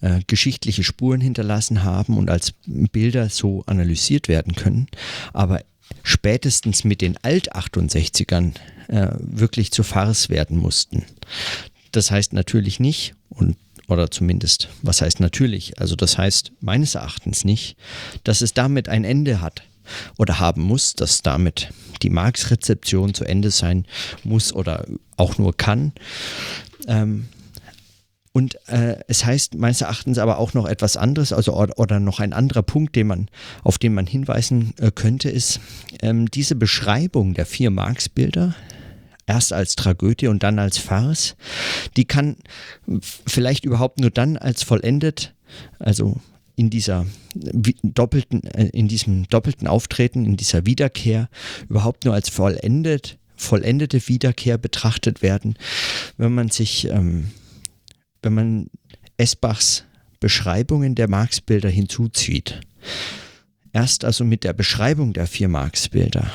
äh, 0.01 0.21
geschichtliche 0.27 0.83
Spuren 0.83 1.21
hinterlassen 1.21 1.83
haben 1.83 2.17
und 2.17 2.29
als 2.29 2.53
Bilder 2.65 3.29
so 3.29 3.63
analysiert 3.65 4.27
werden 4.27 4.55
können, 4.55 4.87
aber 5.31 5.63
spätestens 6.03 6.83
mit 6.83 7.01
den 7.01 7.17
Alt-68ern 7.17 8.53
äh, 8.87 9.11
wirklich 9.19 9.71
zu 9.71 9.83
Farce 9.83 10.29
werden 10.29 10.57
mussten. 10.57 11.05
Das 11.91 12.11
heißt 12.11 12.33
natürlich 12.33 12.79
nicht, 12.79 13.15
und 13.29 13.57
oder 13.87 14.09
zumindest, 14.09 14.69
was 14.81 15.01
heißt 15.01 15.19
natürlich? 15.19 15.79
Also 15.79 15.95
das 15.95 16.17
heißt 16.17 16.53
meines 16.61 16.95
Erachtens 16.95 17.43
nicht, 17.43 17.75
dass 18.23 18.41
es 18.41 18.53
damit 18.53 18.87
ein 18.87 19.03
Ende 19.03 19.41
hat 19.41 19.63
oder 20.17 20.39
haben 20.39 20.61
muss, 20.61 20.93
dass 20.93 21.21
damit 21.21 21.69
die 22.01 22.09
Marx-Rezeption 22.09 23.13
zu 23.13 23.25
Ende 23.25 23.51
sein 23.51 23.85
muss 24.23 24.53
oder 24.53 24.85
auch 25.17 25.37
nur 25.37 25.55
kann. 25.55 25.93
Ähm, 26.87 27.25
und 28.33 28.57
äh, 28.67 28.97
es 29.07 29.25
heißt 29.25 29.55
meines 29.55 29.81
Erachtens 29.81 30.17
aber 30.17 30.39
auch 30.39 30.55
noch 30.55 30.67
etwas 30.67 30.97
anderes, 30.97 31.31
also 31.31 31.53
oder, 31.53 31.99
noch 31.99 32.19
ein 32.19 32.33
anderer 32.33 32.63
Punkt, 32.63 32.95
den 32.95 33.07
man, 33.07 33.29
auf 33.63 33.77
den 33.77 33.93
man 33.93 34.07
hinweisen 34.07 34.73
äh, 34.79 34.91
könnte, 34.91 35.29
ist 35.29 35.59
ähm, 36.01 36.29
diese 36.31 36.55
Beschreibung 36.55 37.35
der 37.35 37.45
vier 37.45 37.69
Marx-Bilder, 37.69 38.55
erst 39.27 39.53
als 39.53 39.75
Tragödie 39.75 40.27
und 40.27 40.41
dann 40.41 40.57
als 40.57 40.79
Farce, 40.79 41.35
die 41.95 42.05
kann 42.05 42.37
vielleicht 43.25 43.65
überhaupt 43.65 43.99
nur 43.99 44.09
dann 44.09 44.35
als 44.37 44.63
vollendet, 44.63 45.33
also 45.77 46.19
in 46.55 46.69
dieser 46.69 47.05
doppelten, 47.35 48.43
äh, 48.43 48.69
in 48.69 48.87
diesem 48.87 49.27
doppelten 49.27 49.67
Auftreten, 49.67 50.25
in 50.25 50.37
dieser 50.37 50.65
Wiederkehr 50.65 51.29
überhaupt 51.69 52.05
nur 52.05 52.13
als 52.13 52.29
vollendet, 52.29 53.17
vollendete 53.35 54.07
Wiederkehr 54.07 54.57
betrachtet 54.57 55.21
werden, 55.21 55.57
wenn 56.17 56.33
man 56.33 56.49
sich, 56.49 56.87
ähm, 56.89 57.31
wenn 58.21 58.33
man 58.33 58.67
Esbachs 59.17 59.85
Beschreibungen 60.19 60.95
der 60.95 61.09
Marx-Bilder 61.09 61.69
hinzuzieht. 61.69 62.61
Erst 63.73 64.05
also 64.05 64.23
mit 64.23 64.45
der 64.45 64.53
Beschreibung 64.53 65.11
der 65.11 65.27
vier 65.27 65.49
Marx-Bilder 65.49 66.31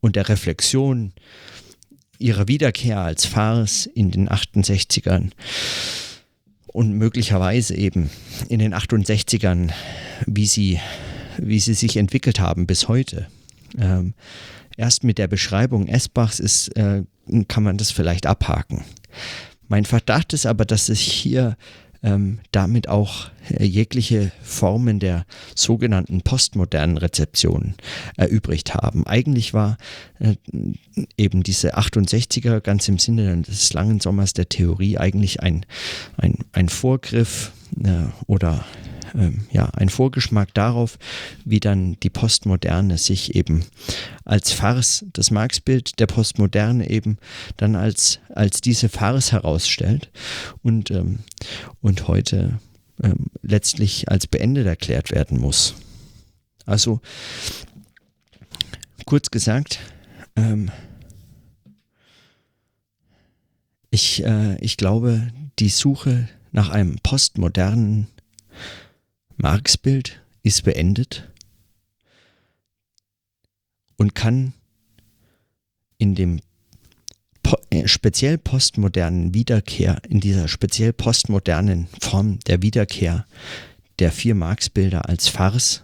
und 0.00 0.16
der 0.16 0.30
Reflexion 0.30 1.12
ihrer 2.18 2.48
Wiederkehr 2.48 3.00
als 3.00 3.26
Farce 3.26 3.84
in 3.84 4.10
den 4.10 4.30
68ern 4.30 5.32
und 6.78 6.92
möglicherweise 6.92 7.74
eben 7.74 8.08
in 8.48 8.60
den 8.60 8.72
68ern, 8.72 9.72
wie 10.26 10.46
sie, 10.46 10.78
wie 11.36 11.58
sie 11.58 11.74
sich 11.74 11.96
entwickelt 11.96 12.38
haben 12.38 12.68
bis 12.68 12.86
heute. 12.86 13.26
Ähm, 13.76 14.14
erst 14.76 15.02
mit 15.02 15.18
der 15.18 15.26
Beschreibung 15.26 15.88
Esbachs 15.88 16.38
ist, 16.38 16.68
äh, 16.76 17.02
kann 17.48 17.64
man 17.64 17.78
das 17.78 17.90
vielleicht 17.90 18.26
abhaken. 18.26 18.84
Mein 19.66 19.86
Verdacht 19.86 20.32
ist 20.34 20.46
aber, 20.46 20.64
dass 20.64 20.86
sich 20.86 21.02
hier 21.02 21.56
ähm, 22.02 22.40
damit 22.52 22.88
auch 22.88 23.30
äh, 23.50 23.64
jegliche 23.64 24.32
Formen 24.42 25.00
der 25.00 25.24
sogenannten 25.54 26.22
postmodernen 26.22 26.96
Rezeption 26.96 27.74
erübrigt 28.16 28.74
haben. 28.74 29.06
Eigentlich 29.06 29.54
war 29.54 29.78
äh, 30.18 30.36
eben 31.16 31.42
diese 31.42 31.76
68er 31.76 32.60
ganz 32.60 32.88
im 32.88 32.98
Sinne 32.98 33.42
des 33.42 33.72
langen 33.72 34.00
Sommers 34.00 34.32
der 34.32 34.48
Theorie 34.48 34.98
eigentlich 34.98 35.40
ein, 35.42 35.66
ein, 36.16 36.38
ein 36.52 36.68
Vorgriff 36.68 37.52
äh, 37.82 38.04
oder 38.26 38.64
ähm, 39.14 39.46
ja, 39.50 39.66
ein 39.74 39.88
Vorgeschmack 39.88 40.52
darauf, 40.54 40.98
wie 41.44 41.60
dann 41.60 41.96
die 42.02 42.10
Postmoderne 42.10 42.98
sich 42.98 43.34
eben 43.34 43.64
als 44.24 44.52
Farce, 44.52 45.04
das 45.12 45.30
Marx-Bild 45.30 45.98
der 45.98 46.06
Postmoderne 46.06 46.88
eben 46.90 47.18
dann 47.56 47.76
als, 47.76 48.20
als 48.34 48.60
diese 48.60 48.88
Farce 48.88 49.32
herausstellt 49.32 50.10
und, 50.62 50.90
ähm, 50.90 51.20
und 51.80 52.08
heute 52.08 52.58
ähm, 53.02 53.26
letztlich 53.42 54.08
als 54.10 54.26
beendet 54.26 54.66
erklärt 54.66 55.10
werden 55.10 55.40
muss. 55.40 55.74
Also 56.66 57.00
kurz 59.04 59.30
gesagt, 59.30 59.78
ähm, 60.36 60.70
ich, 63.90 64.24
äh, 64.24 64.56
ich 64.60 64.76
glaube, 64.76 65.28
die 65.58 65.70
Suche 65.70 66.28
nach 66.52 66.68
einem 66.68 66.98
postmodernen 67.02 68.08
Marx-Bild 69.38 70.20
ist 70.42 70.64
beendet 70.64 71.30
und 73.96 74.14
kann 74.14 74.52
in 75.96 76.14
dem 76.14 76.40
äh, 77.70 77.86
speziell 77.86 78.36
postmodernen 78.36 79.34
Wiederkehr, 79.34 80.02
in 80.08 80.20
dieser 80.20 80.48
speziell 80.48 80.92
postmodernen 80.92 81.88
Form 82.00 82.40
der 82.40 82.62
Wiederkehr 82.62 83.26
der 83.98 84.12
vier 84.12 84.34
Marx-Bilder 84.34 85.08
als 85.08 85.28
Farce 85.28 85.82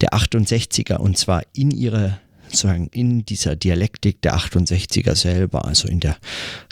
der 0.00 0.12
68er 0.12 0.96
und 0.96 1.18
zwar 1.18 1.42
in 1.52 1.70
ihrer 1.70 2.20
sozusagen 2.48 2.88
in 2.88 3.24
dieser 3.24 3.56
Dialektik 3.56 4.22
der 4.22 4.36
68er 4.36 5.14
selber, 5.14 5.64
also 5.64 5.88
in 5.88 6.00
der 6.00 6.16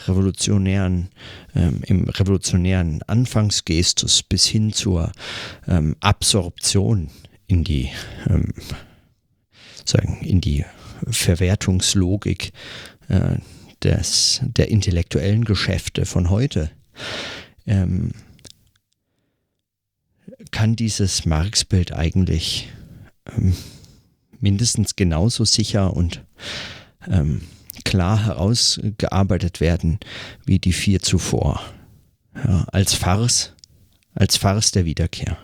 revolutionären, 0.07 1.09
ähm, 1.55 1.81
im 1.87 2.09
revolutionären 2.09 3.03
Anfangsgestus 3.03 4.23
bis 4.23 4.47
hin 4.47 4.73
zur 4.73 5.13
ähm, 5.69 5.97
Absorption 6.01 7.11
in 7.47 7.65
die, 7.65 7.91
ähm, 8.29 8.53
sagen, 9.85 10.19
in 10.23 10.41
die 10.41 10.65
Verwertungslogik 11.09 12.53
äh, 13.09 13.37
des, 13.83 14.41
der 14.43 14.69
intellektuellen 14.69 15.45
Geschäfte 15.45 16.07
von 16.07 16.31
heute. 16.31 16.71
Ähm, 17.67 18.13
kann 20.51 20.77
dieses 20.77 21.27
Marx-Bild 21.27 21.93
eigentlich 21.93 22.69
ähm, 23.37 23.55
mindestens 24.41 24.97
genauso 24.97 25.45
sicher 25.45 25.95
und 25.95 26.25
ähm, 27.09 27.43
klar 27.85 28.25
herausgearbeitet 28.25 29.61
werden 29.61 29.99
wie 30.45 30.59
die 30.59 30.73
vier 30.73 31.01
zuvor. 31.01 31.63
Ja, 32.35 32.65
als 32.73 32.95
Farce, 32.95 33.55
als 34.15 34.37
Farce 34.37 34.73
der 34.73 34.85
Wiederkehr. 34.85 35.39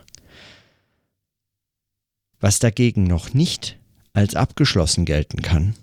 Was 2.39 2.59
dagegen 2.59 3.05
noch 3.05 3.33
nicht 3.33 3.77
als 4.13 4.35
abgeschlossen 4.35 5.05
gelten 5.05 5.41
kann, 5.41 5.75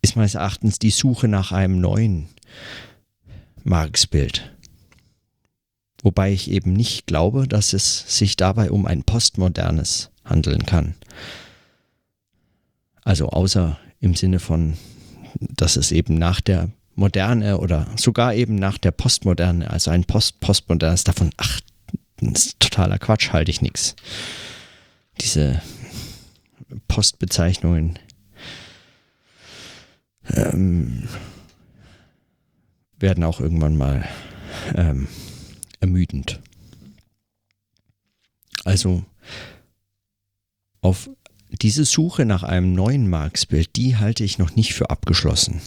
ist 0.00 0.16
meines 0.16 0.36
Erachtens 0.36 0.78
die 0.78 0.90
Suche 0.90 1.26
nach 1.26 1.52
einem 1.52 1.80
neuen 1.80 2.28
Marx-Bild. 3.64 4.52
Wobei 6.02 6.32
ich 6.32 6.50
eben 6.50 6.72
nicht 6.72 7.06
glaube, 7.06 7.48
dass 7.48 7.72
es 7.72 8.16
sich 8.16 8.36
dabei 8.36 8.70
um 8.70 8.86
ein 8.86 9.02
postmodernes 9.02 10.10
handeln 10.26 10.66
kann. 10.66 10.94
Also 13.02 13.28
außer 13.28 13.78
im 14.00 14.14
Sinne 14.14 14.40
von, 14.40 14.76
dass 15.40 15.76
es 15.76 15.92
eben 15.92 16.18
nach 16.18 16.40
der 16.40 16.70
Moderne 16.94 17.58
oder 17.58 17.86
sogar 17.96 18.34
eben 18.34 18.56
nach 18.56 18.78
der 18.78 18.90
Postmoderne, 18.90 19.70
also 19.70 19.90
ein 19.90 20.04
Post 20.04 20.40
Postmodernes 20.40 21.04
davon, 21.04 21.30
ach, 21.36 21.60
das 22.18 22.46
ist 22.46 22.60
totaler 22.60 22.98
Quatsch, 22.98 23.32
halte 23.32 23.50
ich 23.50 23.60
nichts. 23.60 23.94
Diese 25.20 25.60
Postbezeichnungen 26.88 27.98
ähm, 30.28 31.08
werden 32.98 33.24
auch 33.24 33.40
irgendwann 33.40 33.76
mal 33.76 34.08
ähm, 34.74 35.06
ermüdend. 35.80 36.40
Also 38.64 39.04
auf 40.86 41.10
diese 41.50 41.84
Suche 41.84 42.24
nach 42.24 42.44
einem 42.44 42.72
neuen 42.72 43.10
Marx-Bild, 43.10 43.74
die 43.74 43.96
halte 43.96 44.22
ich 44.22 44.38
noch 44.38 44.54
nicht 44.54 44.72
für 44.72 44.88
abgeschlossen. 44.88 45.60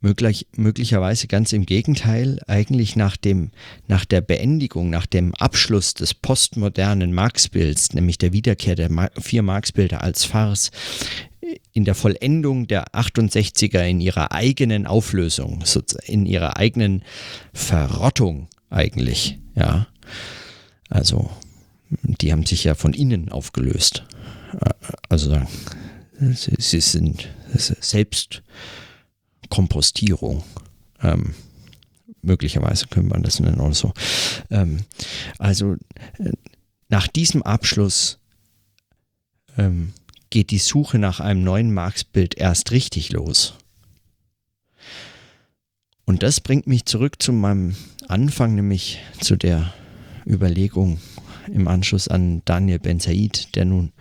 Möglich, 0.00 0.48
möglicherweise 0.56 1.28
ganz 1.28 1.52
im 1.52 1.66
Gegenteil, 1.66 2.40
eigentlich 2.48 2.96
nach, 2.96 3.16
dem, 3.16 3.52
nach 3.86 4.04
der 4.04 4.22
Beendigung, 4.22 4.90
nach 4.90 5.06
dem 5.06 5.34
Abschluss 5.36 5.94
des 5.94 6.14
postmodernen 6.14 7.12
Marx-Bilds, 7.12 7.92
nämlich 7.92 8.18
der 8.18 8.32
Wiederkehr 8.32 8.74
der 8.74 8.90
vier 9.20 9.42
Marx-Bilder 9.42 10.02
als 10.02 10.24
Farce, 10.24 10.72
in 11.72 11.84
der 11.84 11.94
Vollendung 11.94 12.66
der 12.66 12.88
68er 12.88 13.84
in 13.84 14.00
ihrer 14.00 14.32
eigenen 14.32 14.88
Auflösung, 14.88 15.62
in 16.06 16.26
ihrer 16.26 16.56
eigenen 16.56 17.04
Verrottung 17.52 18.48
eigentlich, 18.68 19.38
ja. 19.54 19.86
Also, 20.88 21.30
die 21.90 22.32
haben 22.32 22.46
sich 22.46 22.64
ja 22.64 22.74
von 22.74 22.92
innen 22.92 23.30
aufgelöst. 23.30 24.04
Also, 25.08 25.40
sie, 26.18 26.80
sind 26.80 27.28
Selbstkompostierung. 27.54 30.42
Ähm, 31.02 31.34
möglicherweise 32.22 32.86
könnte 32.88 33.10
man 33.10 33.22
das 33.22 33.38
nennen 33.40 33.60
oder 33.60 33.74
so. 33.74 33.92
Ähm, 34.50 34.80
also, 35.38 35.74
äh, 36.18 36.32
nach 36.88 37.08
diesem 37.08 37.42
Abschluss 37.42 38.18
ähm, 39.58 39.92
geht 40.30 40.50
die 40.50 40.58
Suche 40.58 40.98
nach 40.98 41.20
einem 41.20 41.42
neuen 41.42 41.72
Marx-Bild 41.72 42.36
erst 42.36 42.72
richtig 42.72 43.12
los. 43.12 43.54
Und 46.04 46.22
das 46.22 46.40
bringt 46.40 46.66
mich 46.66 46.84
zurück 46.84 47.20
zu 47.20 47.32
meinem 47.32 47.74
Anfang, 48.08 48.54
nämlich 48.54 49.00
zu 49.20 49.36
der 49.36 49.72
Überlegung 50.24 51.00
im 51.48 51.68
Anschluss 51.68 52.08
an 52.08 52.42
Daniel 52.44 52.78
Ben 52.78 53.00
Said, 53.00 53.54
der 53.54 53.64
nun 53.64 53.92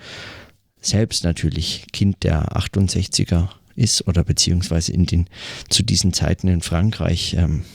selbst 0.82 1.24
natürlich 1.24 1.88
Kind 1.92 2.24
der 2.24 2.56
68er 2.56 3.50
ist 3.76 4.08
oder 4.08 4.24
beziehungsweise 4.24 4.94
in 4.94 5.06
den 5.06 5.28
zu 5.70 5.84
diesen 5.84 6.14
Zeiten 6.14 6.48
in 6.48 6.62
Frankreich 6.62 7.36
ähm, 7.38 7.66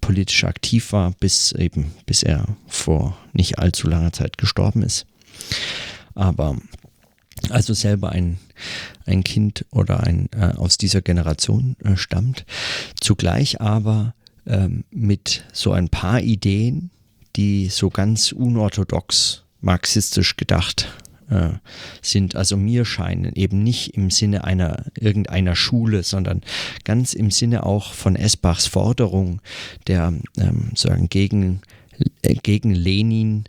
politisch 0.00 0.44
aktiv 0.44 0.92
war, 0.92 1.12
bis 1.18 1.52
eben 1.52 1.92
bis 2.06 2.22
er 2.22 2.56
vor 2.66 3.18
nicht 3.32 3.58
allzu 3.58 3.88
langer 3.88 4.12
Zeit 4.12 4.38
gestorben 4.38 4.82
ist. 4.82 5.06
Aber 6.14 6.56
also 7.50 7.74
selber 7.74 8.10
ein, 8.10 8.38
ein 9.06 9.24
Kind 9.24 9.66
oder 9.70 10.00
ein 10.04 10.28
äh, 10.36 10.52
aus 10.56 10.78
dieser 10.78 11.02
Generation 11.02 11.76
äh, 11.84 11.96
stammt, 11.96 12.46
zugleich 13.00 13.60
aber 13.60 14.14
ähm, 14.46 14.84
mit 14.90 15.44
so 15.52 15.72
ein 15.72 15.88
paar 15.88 16.20
Ideen, 16.20 16.90
die 17.36 17.68
so 17.68 17.90
ganz 17.90 18.32
unorthodox 18.32 19.44
marxistisch 19.60 20.36
gedacht 20.36 20.88
äh, 21.30 21.50
sind, 22.02 22.36
also 22.36 22.56
mir 22.56 22.84
scheinen, 22.84 23.34
eben 23.34 23.62
nicht 23.62 23.94
im 23.96 24.10
Sinne 24.10 24.44
einer 24.44 24.84
irgendeiner 24.98 25.56
Schule, 25.56 26.02
sondern 26.02 26.42
ganz 26.84 27.14
im 27.14 27.30
Sinne 27.30 27.64
auch 27.64 27.92
von 27.92 28.16
Esbachs 28.16 28.66
Forderung 28.66 29.40
der 29.86 30.12
ähm, 30.38 30.72
sagen 30.74 31.08
gegen 31.08 31.62
äh, 32.22 32.34
gegen 32.34 32.74
Lenin 32.74 33.44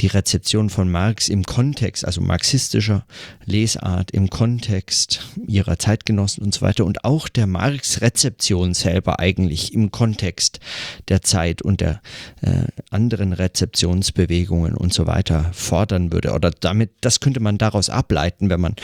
die 0.00 0.06
Rezeption 0.06 0.70
von 0.70 0.90
Marx 0.90 1.28
im 1.28 1.44
Kontext, 1.44 2.04
also 2.04 2.20
marxistischer 2.20 3.04
Lesart 3.44 4.10
im 4.12 4.30
Kontext 4.30 5.20
ihrer 5.46 5.78
Zeitgenossen 5.78 6.42
und 6.42 6.54
so 6.54 6.62
weiter 6.62 6.86
und 6.86 7.04
auch 7.04 7.28
der 7.28 7.46
Marx-Rezeption 7.46 8.72
selber 8.72 9.20
eigentlich 9.20 9.74
im 9.74 9.90
Kontext 9.90 10.60
der 11.08 11.22
Zeit 11.22 11.60
und 11.60 11.82
der 11.82 12.00
äh, 12.40 12.64
anderen 12.90 13.32
Rezeptionsbewegungen 13.32 14.74
und 14.74 14.94
so 14.94 15.06
weiter 15.06 15.50
fordern 15.52 16.12
würde. 16.12 16.32
Oder 16.32 16.50
damit, 16.50 16.92
das 17.02 17.20
könnte 17.20 17.40
man 17.40 17.58
daraus 17.58 17.90
ableiten, 17.90 18.48
wenn 18.48 18.60
man, 18.60 18.76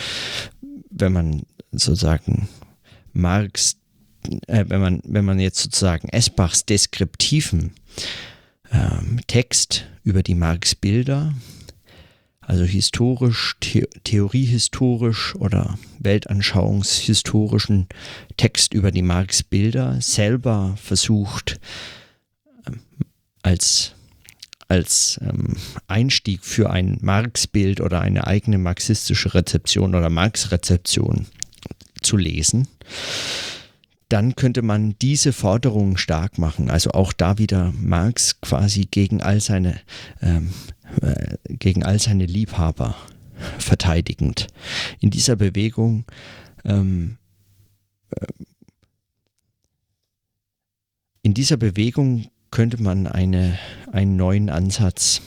wenn 0.90 1.12
man 1.12 1.42
sozusagen 1.72 2.48
Marx, 3.14 3.76
äh, 4.48 4.64
wenn 4.68 4.81
man, 4.81 5.00
wenn 5.05 5.24
man 5.24 5.40
jetzt 5.40 5.62
sozusagen 5.62 6.09
Esbachs 6.11 6.66
deskriptiven 6.66 7.72
ähm, 8.72 9.20
Text 9.26 9.87
über 10.05 10.22
die 10.22 10.35
Marx-Bilder, 10.35 11.35
also 12.40 12.64
historisch, 12.64 13.57
the 13.62 13.87
theoriehistorisch 14.05 15.35
oder 15.37 15.79
weltanschauungshistorischen 15.98 17.88
Text 18.37 18.72
über 18.72 18.90
die 18.92 19.02
Marx-Bilder. 19.02 20.00
Selber 20.00 20.76
versucht, 20.81 21.59
ähm, 22.66 22.81
als, 23.42 23.92
als 24.68 25.18
ähm, 25.22 25.57
Einstieg 25.88 26.44
für 26.44 26.70
ein 26.70 26.98
Marx-Bild 27.00 27.81
oder 27.81 28.00
eine 28.00 28.26
eigene 28.26 28.59
marxistische 28.59 29.35
Rezeption 29.35 29.94
oder 29.94 30.09
Marx-Rezeption 30.09 31.26
zu 32.00 32.16
lesen 32.16 32.68
dann 34.08 34.36
könnte 34.36 34.62
man 34.62 34.96
diese 35.00 35.32
Forderungen 35.32 35.96
stark 35.96 36.38
machen. 36.38 36.70
Also 36.70 36.90
auch 36.92 37.12
da 37.12 37.38
wieder 37.38 37.72
Marx 37.76 38.40
quasi 38.40 38.86
gegen 38.88 39.20
all 39.20 39.40
seine, 39.40 39.80
ähm, 40.22 40.50
äh, 41.02 41.36
gegen 41.48 41.84
all 41.84 41.98
seine 41.98 42.26
Liebhaber 42.26 42.96
verteidigend. 43.58 44.46
In 45.00 45.10
dieser 45.10 45.36
Bewegung 45.36 46.04
ähm, 46.64 47.18
äh, 48.10 48.26
in 51.26 51.34
dieser 51.34 51.56
Bewegung 51.56 52.28
könnte 52.52 52.80
man 52.80 53.08
eine, 53.08 53.58
einen 53.90 54.14
neuen 54.14 54.48
Ansatz 54.48 55.22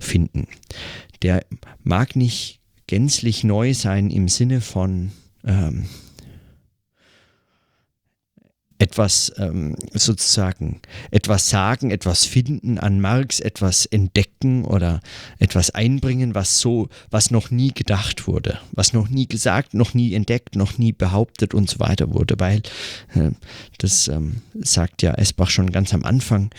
finden. 0.00 0.48
Der 1.22 1.46
mag 1.84 2.16
nicht 2.16 2.60
gänzlich 2.88 3.44
neu 3.44 3.74
sein 3.74 4.10
im 4.10 4.26
Sinne 4.26 4.60
von 4.60 5.12
ähm, 5.44 5.86
etwas 8.78 9.32
ähm, 9.38 9.76
sozusagen, 9.92 10.80
etwas 11.10 11.48
sagen, 11.48 11.90
etwas 11.90 12.24
finden 12.24 12.78
an 12.78 13.00
Marx, 13.00 13.40
etwas 13.40 13.86
entdecken 13.86 14.64
oder 14.64 15.00
etwas 15.38 15.70
einbringen, 15.70 16.34
was 16.34 16.58
so, 16.60 16.88
was 17.10 17.30
noch 17.30 17.50
nie 17.50 17.72
gedacht 17.72 18.26
wurde, 18.26 18.58
was 18.72 18.92
noch 18.92 19.08
nie 19.08 19.26
gesagt, 19.26 19.74
noch 19.74 19.94
nie 19.94 20.14
entdeckt, 20.14 20.54
noch 20.54 20.78
nie 20.78 20.92
behauptet 20.92 21.54
und 21.54 21.68
so 21.68 21.80
weiter 21.80 22.14
wurde, 22.14 22.36
weil 22.38 22.62
äh, 23.14 23.30
das 23.78 24.08
ähm, 24.08 24.42
sagt 24.54 25.02
ja 25.02 25.14
Esbach 25.14 25.50
schon 25.50 25.72
ganz 25.72 25.92
am 25.92 26.04
Anfang, 26.04 26.50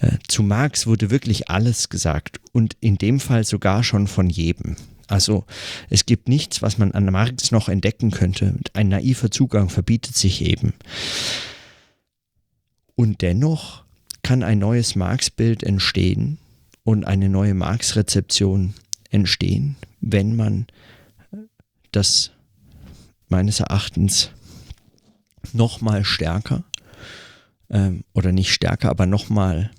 äh, 0.00 0.18
zu 0.26 0.42
Marx 0.42 0.86
wurde 0.86 1.10
wirklich 1.10 1.48
alles 1.48 1.88
gesagt 1.88 2.40
und 2.52 2.76
in 2.80 2.98
dem 2.98 3.20
Fall 3.20 3.44
sogar 3.44 3.84
schon 3.84 4.08
von 4.08 4.28
jedem. 4.28 4.76
Also 5.06 5.44
es 5.88 6.04
gibt 6.06 6.28
nichts, 6.28 6.60
was 6.60 6.76
man 6.76 6.92
an 6.92 7.06
Marx 7.06 7.50
noch 7.50 7.68
entdecken 7.68 8.10
könnte. 8.10 8.54
Ein 8.74 8.88
naiver 8.88 9.30
Zugang 9.30 9.70
verbietet 9.70 10.16
sich 10.16 10.42
eben. 10.42 10.74
Und 12.98 13.22
dennoch 13.22 13.84
kann 14.24 14.42
ein 14.42 14.58
neues 14.58 14.96
Marx-Bild 14.96 15.62
entstehen 15.62 16.38
und 16.82 17.04
eine 17.04 17.28
neue 17.28 17.54
Marx-Rezeption 17.54 18.74
entstehen, 19.10 19.76
wenn 20.00 20.34
man 20.34 20.66
das 21.92 22.32
meines 23.28 23.60
Erachtens 23.60 24.32
nochmal 25.52 26.04
stärker 26.04 26.64
ähm, 27.70 28.02
oder 28.14 28.32
nicht 28.32 28.52
stärker, 28.52 28.90
aber 28.90 29.06
nochmal 29.06 29.70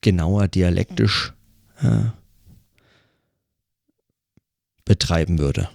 genauer 0.00 0.46
dialektisch 0.46 1.32
äh, 1.82 2.04
betreiben 4.84 5.40
würde. 5.40 5.68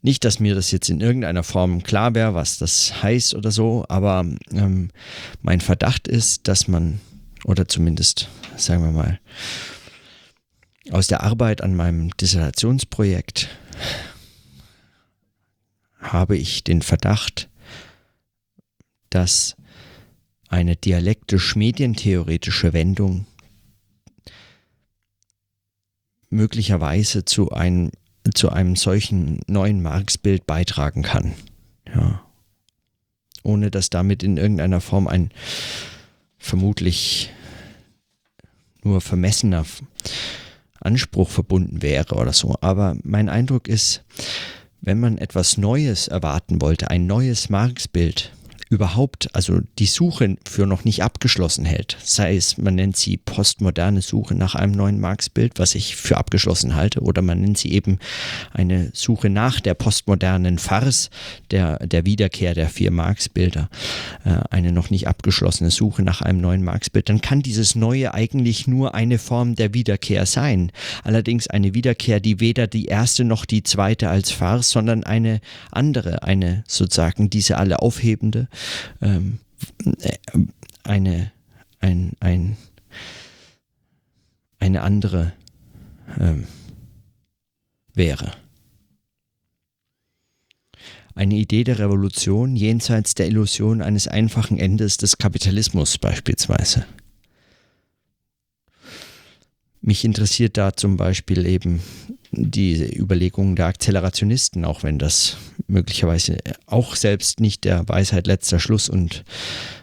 Nicht, 0.00 0.24
dass 0.24 0.38
mir 0.38 0.54
das 0.54 0.70
jetzt 0.70 0.88
in 0.88 1.00
irgendeiner 1.00 1.42
Form 1.42 1.82
klar 1.82 2.14
wäre, 2.14 2.34
was 2.34 2.58
das 2.58 3.02
heißt 3.02 3.34
oder 3.34 3.50
so, 3.50 3.84
aber 3.88 4.24
ähm, 4.52 4.90
mein 5.42 5.60
Verdacht 5.60 6.06
ist, 6.06 6.46
dass 6.46 6.68
man, 6.68 7.00
oder 7.44 7.66
zumindest, 7.66 8.28
sagen 8.56 8.84
wir 8.84 8.92
mal, 8.92 9.20
aus 10.90 11.08
der 11.08 11.22
Arbeit 11.22 11.62
an 11.62 11.74
meinem 11.74 12.10
Dissertationsprojekt 12.16 13.48
habe 16.00 16.36
ich 16.36 16.64
den 16.64 16.82
Verdacht, 16.82 17.48
dass 19.10 19.56
eine 20.48 20.76
dialektisch-medientheoretische 20.76 22.72
Wendung 22.72 23.26
möglicherweise 26.30 27.24
zu 27.24 27.50
einem 27.50 27.90
zu 28.34 28.50
einem 28.50 28.76
solchen 28.76 29.40
neuen 29.46 29.82
Marx-Bild 29.82 30.46
beitragen 30.46 31.02
kann. 31.02 31.34
Ja. 31.94 32.22
Ohne 33.42 33.70
dass 33.70 33.90
damit 33.90 34.22
in 34.22 34.36
irgendeiner 34.36 34.80
Form 34.80 35.06
ein 35.06 35.30
vermutlich 36.38 37.30
nur 38.82 39.00
vermessener 39.00 39.64
Anspruch 40.80 41.28
verbunden 41.28 41.82
wäre 41.82 42.14
oder 42.14 42.32
so. 42.32 42.56
Aber 42.60 42.96
mein 43.02 43.28
Eindruck 43.28 43.68
ist, 43.68 44.04
wenn 44.80 45.00
man 45.00 45.18
etwas 45.18 45.56
Neues 45.56 46.08
erwarten 46.08 46.60
wollte, 46.60 46.90
ein 46.90 47.06
neues 47.06 47.48
Marx-Bild, 47.48 48.32
überhaupt, 48.70 49.34
also 49.34 49.60
die 49.78 49.86
Suche 49.86 50.36
für 50.46 50.66
noch 50.66 50.84
nicht 50.84 51.02
abgeschlossen 51.02 51.64
hält. 51.64 51.96
Sei 52.02 52.36
es, 52.36 52.58
man 52.58 52.74
nennt 52.74 52.96
sie 52.96 53.16
postmoderne 53.16 54.02
Suche 54.02 54.34
nach 54.34 54.54
einem 54.54 54.72
neuen 54.72 55.00
Marx-Bild, 55.00 55.58
was 55.58 55.74
ich 55.74 55.96
für 55.96 56.18
abgeschlossen 56.18 56.74
halte, 56.74 57.00
oder 57.00 57.22
man 57.22 57.40
nennt 57.40 57.58
sie 57.58 57.72
eben 57.72 57.98
eine 58.52 58.90
Suche 58.92 59.30
nach 59.30 59.60
der 59.60 59.74
postmodernen 59.74 60.58
Farce, 60.58 61.10
der, 61.50 61.78
der 61.86 62.04
Wiederkehr 62.04 62.54
der 62.54 62.68
vier 62.68 62.90
Marx-Bilder, 62.90 63.70
äh, 64.24 64.40
eine 64.50 64.72
noch 64.72 64.90
nicht 64.90 65.08
abgeschlossene 65.08 65.70
Suche 65.70 66.02
nach 66.02 66.20
einem 66.20 66.40
neuen 66.40 66.62
Marx-Bild, 66.62 67.08
dann 67.08 67.20
kann 67.22 67.40
dieses 67.42 67.74
Neue 67.74 68.12
eigentlich 68.12 68.66
nur 68.66 68.94
eine 68.94 69.18
Form 69.18 69.54
der 69.54 69.72
Wiederkehr 69.72 70.26
sein. 70.26 70.72
Allerdings 71.04 71.48
eine 71.48 71.74
Wiederkehr, 71.74 72.20
die 72.20 72.40
weder 72.40 72.66
die 72.66 72.86
erste 72.86 73.24
noch 73.24 73.46
die 73.46 73.62
zweite 73.62 74.10
als 74.10 74.30
Farce, 74.30 74.70
sondern 74.70 75.04
eine 75.04 75.40
andere, 75.70 76.22
eine 76.22 76.64
sozusagen 76.66 77.30
diese 77.30 77.56
alle 77.56 77.80
aufhebende, 77.80 78.48
ähm, 79.00 79.38
äh, 80.00 80.18
eine, 80.84 81.32
ein, 81.80 82.12
ein, 82.20 82.56
eine 84.58 84.82
andere 84.82 85.32
ähm, 86.18 86.46
wäre. 87.94 88.32
Eine 91.14 91.34
Idee 91.34 91.64
der 91.64 91.80
Revolution 91.80 92.54
jenseits 92.54 93.14
der 93.14 93.26
Illusion 93.26 93.82
eines 93.82 94.06
einfachen 94.06 94.56
Endes 94.56 94.98
des 94.98 95.18
Kapitalismus 95.18 95.98
beispielsweise. 95.98 96.86
Mich 99.88 100.04
interessiert 100.04 100.58
da 100.58 100.76
zum 100.76 100.98
Beispiel 100.98 101.46
eben 101.46 101.80
die 102.30 102.94
Überlegungen 102.94 103.56
der 103.56 103.68
Akzelerationisten, 103.68 104.66
auch 104.66 104.82
wenn 104.82 104.98
das 104.98 105.38
möglicherweise 105.66 106.36
auch 106.66 106.94
selbst 106.94 107.40
nicht 107.40 107.64
der 107.64 107.88
Weisheit 107.88 108.26
letzter 108.26 108.60
Schluss 108.60 108.90
und 108.90 109.24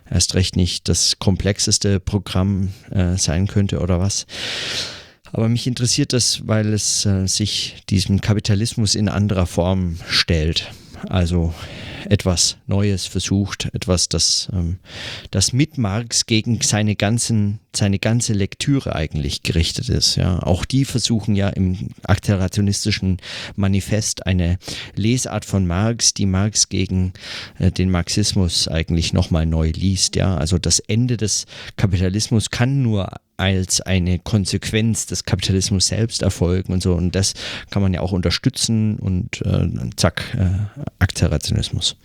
erst 0.07 0.35
recht 0.35 0.57
nicht 0.57 0.89
das 0.89 1.17
komplexeste 1.17 1.99
Programm 1.99 2.71
äh, 2.91 3.17
sein 3.17 3.47
könnte 3.47 3.79
oder 3.79 3.99
was. 3.99 4.27
Aber 5.31 5.49
mich 5.49 5.65
interessiert 5.65 6.13
das, 6.13 6.47
weil 6.47 6.71
es 6.73 7.07
äh, 7.07 7.25
sich 7.25 7.83
diesem 7.89 8.21
Kapitalismus 8.21 8.93
in 8.93 9.09
anderer 9.09 9.47
Form 9.47 9.97
stellt. 10.07 10.71
Also 11.09 11.51
etwas 12.05 12.57
Neues 12.67 13.07
versucht, 13.07 13.69
etwas, 13.73 14.07
das, 14.07 14.49
ähm, 14.53 14.77
das 15.31 15.51
mit 15.51 15.79
Marx 15.79 16.27
gegen 16.27 16.61
seine, 16.61 16.95
ganzen, 16.95 17.59
seine 17.77 17.99
ganze 17.99 18.33
Lektüre 18.33 18.95
eigentlich 18.95 19.43
gerichtet 19.43 19.89
ist. 19.89 20.15
Ja. 20.15 20.39
Auch 20.43 20.65
die 20.65 20.85
versuchen 20.85 21.35
ja 21.35 21.49
im 21.49 21.89
akcelerationistischen 22.03 23.17
Manifest 23.55 24.25
eine 24.25 24.57
Lesart 24.95 25.45
von 25.45 25.67
Marx, 25.67 26.13
die 26.13 26.25
Marx 26.25 26.69
gegen 26.69 27.13
äh, 27.59 27.71
den 27.71 27.91
Marxismus 27.91 28.67
eigentlich 28.67 29.13
nochmal 29.13 29.45
neu 29.45 29.71
liest. 29.71 30.15
Ja. 30.15 30.37
Also 30.37 30.57
das 30.57 30.79
Ende 30.79 31.17
des 31.17 31.45
Kapitalismus 31.77 32.49
kann 32.49 32.81
nur 32.81 33.09
als 33.37 33.81
eine 33.81 34.19
Konsequenz 34.19 35.07
des 35.07 35.25
Kapitalismus 35.25 35.87
selbst 35.87 36.21
erfolgen 36.21 36.73
und 36.73 36.81
so. 36.81 36.93
Und 36.93 37.15
das 37.15 37.33
kann 37.69 37.81
man 37.81 37.93
ja 37.93 38.01
auch 38.01 38.11
unterstützen 38.11 38.97
und 38.97 39.41
äh, 39.41 39.67
zack, 39.97 40.23
äh, 40.37 40.83
Akzelerationismus. 40.99 41.97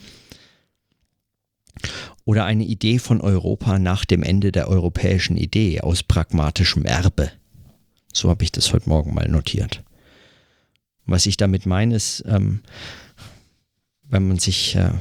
Oder 2.31 2.45
eine 2.45 2.63
Idee 2.63 3.01
von 3.01 3.21
Europa 3.21 3.81
nach 3.81 4.05
dem 4.05 4.23
Ende 4.23 4.53
der 4.53 4.69
europäischen 4.69 5.37
Idee 5.37 5.81
aus 5.81 6.05
pragmatischem 6.05 6.85
Erbe. 6.85 7.33
So 8.13 8.31
habe 8.31 8.45
ich 8.45 8.53
das 8.53 8.73
heute 8.73 8.89
Morgen 8.89 9.15
mal 9.15 9.27
notiert. 9.27 9.83
Was 11.07 11.27
ich 11.27 11.37
damit 11.37 11.67
meine, 11.67 11.97
ist, 11.97 12.23
ähm, 12.29 12.61
wenn 14.05 14.29
man 14.29 14.39
sich 14.39 14.77
äh, 14.77 14.93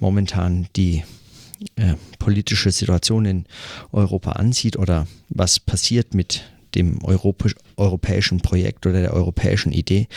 momentan 0.00 0.66
die 0.74 1.04
äh, 1.76 1.96
politische 2.18 2.70
Situation 2.70 3.26
in 3.26 3.44
Europa 3.92 4.32
ansieht 4.32 4.78
oder 4.78 5.06
was 5.28 5.60
passiert 5.60 6.14
mit 6.14 6.42
dem 6.74 7.04
Europä 7.04 7.50
europäischen 7.76 8.40
Projekt 8.40 8.86
oder 8.86 9.02
der 9.02 9.12
europäischen 9.12 9.72
Idee, 9.72 10.08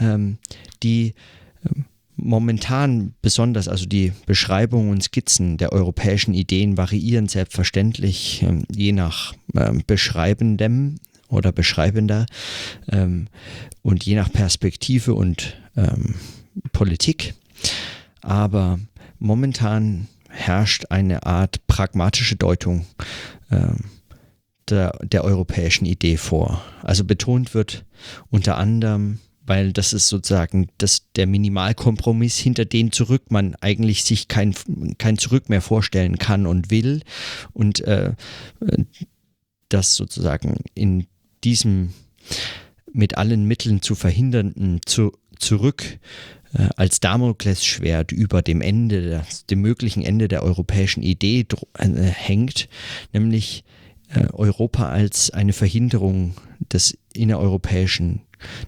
ähm, 0.00 0.38
die 0.82 1.12
ähm, 1.66 1.84
momentan 2.16 3.14
besonders, 3.22 3.68
also 3.68 3.86
die 3.86 4.12
Beschreibungen 4.26 4.90
und 4.90 5.02
Skizzen 5.02 5.56
der 5.56 5.72
europäischen 5.72 6.34
Ideen 6.34 6.76
variieren 6.76 7.28
selbstverständlich 7.28 8.42
ähm, 8.42 8.64
je 8.70 8.92
nach 8.92 9.34
ähm, 9.54 9.82
Beschreibendem 9.86 10.96
oder 11.28 11.52
Beschreibender 11.52 12.26
ähm, 12.90 13.26
und 13.82 14.04
je 14.04 14.14
nach 14.14 14.32
Perspektive 14.32 15.14
und 15.14 15.56
ähm, 15.76 16.14
Politik. 16.72 17.34
Aber 18.20 18.78
momentan 19.18 20.08
herrscht 20.28 20.86
eine 20.90 21.26
Art 21.26 21.66
pragmatische 21.66 22.36
Deutung 22.36 22.86
ähm, 23.50 23.84
der, 24.68 24.98
der 25.02 25.24
europäischen 25.24 25.84
Idee 25.84 26.16
vor. 26.16 26.62
Also 26.82 27.04
betont 27.04 27.54
wird 27.54 27.84
unter 28.30 28.56
anderem, 28.56 29.18
weil 29.46 29.72
das 29.72 29.92
ist 29.92 30.08
sozusagen 30.08 30.68
das, 30.78 31.06
der 31.16 31.26
Minimalkompromiss, 31.26 32.36
hinter 32.36 32.64
den 32.64 32.92
zurück 32.92 33.30
man 33.30 33.54
eigentlich 33.56 34.04
sich 34.04 34.28
kein, 34.28 34.54
kein 34.98 35.18
Zurück 35.18 35.48
mehr 35.48 35.60
vorstellen 35.60 36.18
kann 36.18 36.46
und 36.46 36.70
will. 36.70 37.02
Und 37.52 37.80
äh, 37.80 38.12
das 39.68 39.94
sozusagen 39.94 40.56
in 40.74 41.06
diesem 41.42 41.92
mit 42.92 43.18
allen 43.18 43.44
Mitteln 43.44 43.82
zu 43.82 43.94
verhindernden 43.94 44.80
zu, 44.86 45.12
Zurück 45.38 45.98
äh, 46.54 46.68
als 46.76 47.00
Damoklesschwert 47.00 48.12
über 48.12 48.40
dem 48.40 48.60
Ende, 48.60 49.24
dem 49.50 49.60
möglichen 49.60 50.02
Ende 50.02 50.28
der 50.28 50.42
europäischen 50.42 51.02
Idee 51.02 51.46
äh, 51.78 51.86
hängt, 51.88 52.68
nämlich 53.12 53.64
äh, 54.08 54.26
Europa 54.32 54.88
als 54.88 55.30
eine 55.30 55.52
Verhinderung 55.52 56.34
des 56.72 56.96
innereuropäischen, 57.12 58.22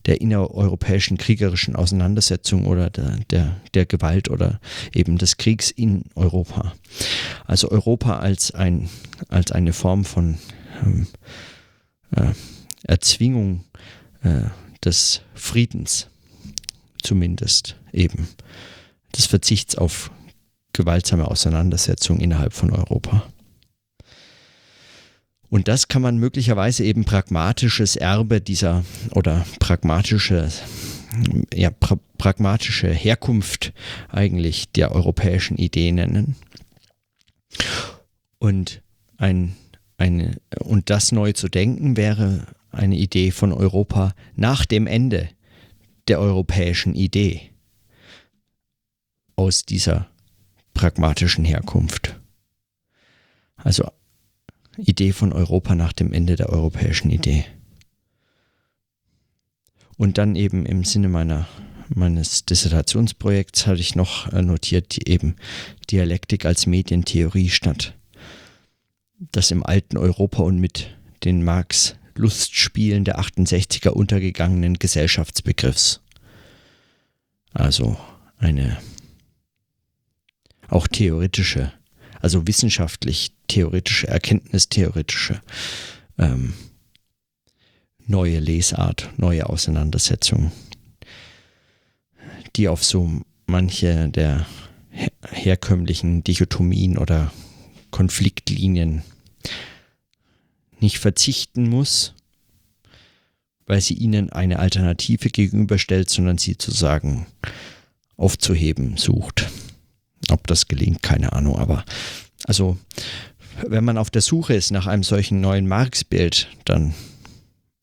der 0.07 0.20
innereuropäischen 0.20 1.18
kriegerischen 1.18 1.77
Auseinandersetzung 1.77 2.66
oder 2.66 2.91
der, 2.91 3.18
der, 3.31 3.61
der 3.74 3.87
Gewalt 3.87 4.31
oder 4.31 4.61
eben 4.95 5.18
des 5.18 5.37
Kriegs 5.37 5.70
in 5.70 6.05
Europa. 6.14 6.74
Also 7.45 7.70
Europa 7.70 8.18
als, 8.18 8.53
ein, 8.53 8.89
als 9.29 9.53
eine 9.53 9.72
Form 9.72 10.05
von 10.05 10.39
ähm, 10.85 11.07
äh, 12.14 12.33
Erzwingung 12.85 13.64
äh, 14.22 14.43
des 14.85 15.22
Friedens 15.35 16.09
zumindest 17.03 17.77
eben 17.93 18.29
des 19.16 19.27
Verzichts 19.27 19.77
auf 19.77 20.11
gewaltsame 20.72 21.27
Auseinandersetzungen 21.29 22.20
innerhalb 22.20 22.53
von 22.53 22.70
Europa. 22.70 23.27
Und 25.49 25.68
das 25.68 25.88
kann 25.88 26.03
man 26.03 26.18
möglicherweise 26.18 26.84
eben 26.84 27.05
pragmatisches 27.05 27.97
Erbe 27.97 28.40
dieser 28.40 28.84
oder 29.12 29.47
pragmatische, 29.61 30.51
ja, 31.55 31.70
pra 31.70 31.99
pragmatische 32.18 32.88
Herkunft 32.88 33.74
eigentlich 34.09 34.70
der 34.72 34.92
europäischen 34.92 35.59
Idee 35.59 35.92
nennen. 35.92 36.34
Und 38.38 38.82
ein, 39.18 39.55
eine, 39.99 40.38
und 40.59 40.88
das 40.88 41.12
neu 41.12 41.32
zu 41.32 41.49
denken 41.49 41.97
wäre 41.97 42.47
eine 42.70 42.97
Idee 42.97 43.30
von 43.30 43.53
Europa 43.53 44.14
nach 44.34 44.64
dem 44.64 44.86
Ende 44.86 45.28
der 46.09 46.20
europäischen 46.20 46.94
Idee 46.94 47.51
aus 49.36 49.64
dieser 49.64 50.09
pragmatischen 50.72 51.44
Herkunft. 51.44 52.18
Also 53.57 53.90
Idee 54.79 55.12
von 55.12 55.33
Europa 55.33 55.74
nach 55.74 55.93
dem 55.93 56.12
Ende 56.12 56.37
der 56.37 56.51
europäischen 56.51 57.11
Idee. 57.11 57.45
Und 59.97 60.18
dann 60.18 60.37
eben 60.37 60.66
im 60.66 60.85
Sinne 60.85 61.09
meiner, 61.09 61.49
meines 61.89 62.45
Dissertationsprojekts 62.45 63.66
hatte 63.66 63.81
ich 63.81 63.95
noch 63.95 64.33
äh, 64.33 64.43
notiert, 64.43 64.97
die 64.97 65.09
eben 65.09 65.37
Dialektik 65.91 66.45
als 66.45 66.66
Medientheorie 66.66 67.49
statt 67.49 67.97
das 69.33 69.51
im 69.51 69.64
alten 69.64 69.97
Europa 69.97 70.43
und 70.43 70.59
mit 70.59 70.97
den 71.24 71.43
Marx 71.43 71.97
Lustspielen 72.14 73.05
der 73.05 73.18
68er 73.20 73.91
untergegangenen 73.91 74.79
Gesellschaftsbegriffs. 74.79 76.01
Also 77.53 77.99
eine 78.39 78.79
auch 80.68 80.87
theoretische, 80.87 81.72
also 82.20 82.47
wissenschaftlich 82.47 83.36
theoretische, 83.47 84.09
erkenntnistheoretische 84.09 85.40
ähm, 86.18 86.55
neue 88.07 88.38
Lesart, 88.38 89.11
neue 89.16 89.49
Auseinandersetzung, 89.49 90.53
die 92.57 92.68
auf 92.68 92.84
so 92.84 93.22
manche 93.47 94.09
der 94.09 94.47
herkömmlichen 95.30 96.24
Dichotomien 96.24 96.99
oder 96.99 97.32
Konfliktlinien 97.90 99.03
nicht 100.80 100.99
verzichten 100.99 101.68
muss, 101.68 102.14
weil 103.66 103.80
sie 103.80 103.94
ihnen 103.94 104.30
eine 104.30 104.59
Alternative 104.59 105.28
gegenüberstellt, 105.30 106.09
sondern 106.09 106.38
sie 106.38 106.57
zu 106.57 106.70
sagen 106.70 107.26
aufzuheben 108.16 108.97
sucht. 108.97 109.49
Ob 110.30 110.47
das 110.47 110.68
gelingt, 110.68 111.03
keine 111.03 111.32
Ahnung, 111.32 111.59
aber 111.59 111.84
also 112.44 112.78
wenn 113.66 113.84
man 113.84 113.98
auf 113.98 114.11
der 114.11 114.22
Suche 114.22 114.54
ist 114.54 114.70
nach 114.70 114.86
einem 114.86 115.02
solchen 115.02 115.40
neuen 115.40 115.66
Marx-Bild, 115.66 116.48
dann 116.64 116.94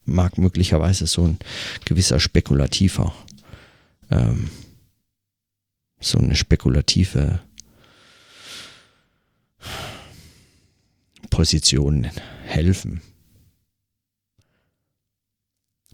mag 0.06 0.38
möglicherweise 0.38 1.08
so 1.08 1.24
ein 1.26 1.40
gewisser 1.86 2.20
spekulativer, 2.20 3.14
ähm, 4.12 4.50
so 6.00 6.18
eine 6.18 6.36
spekulative 6.36 7.40
Position 11.30 12.10
helfen. 12.44 13.02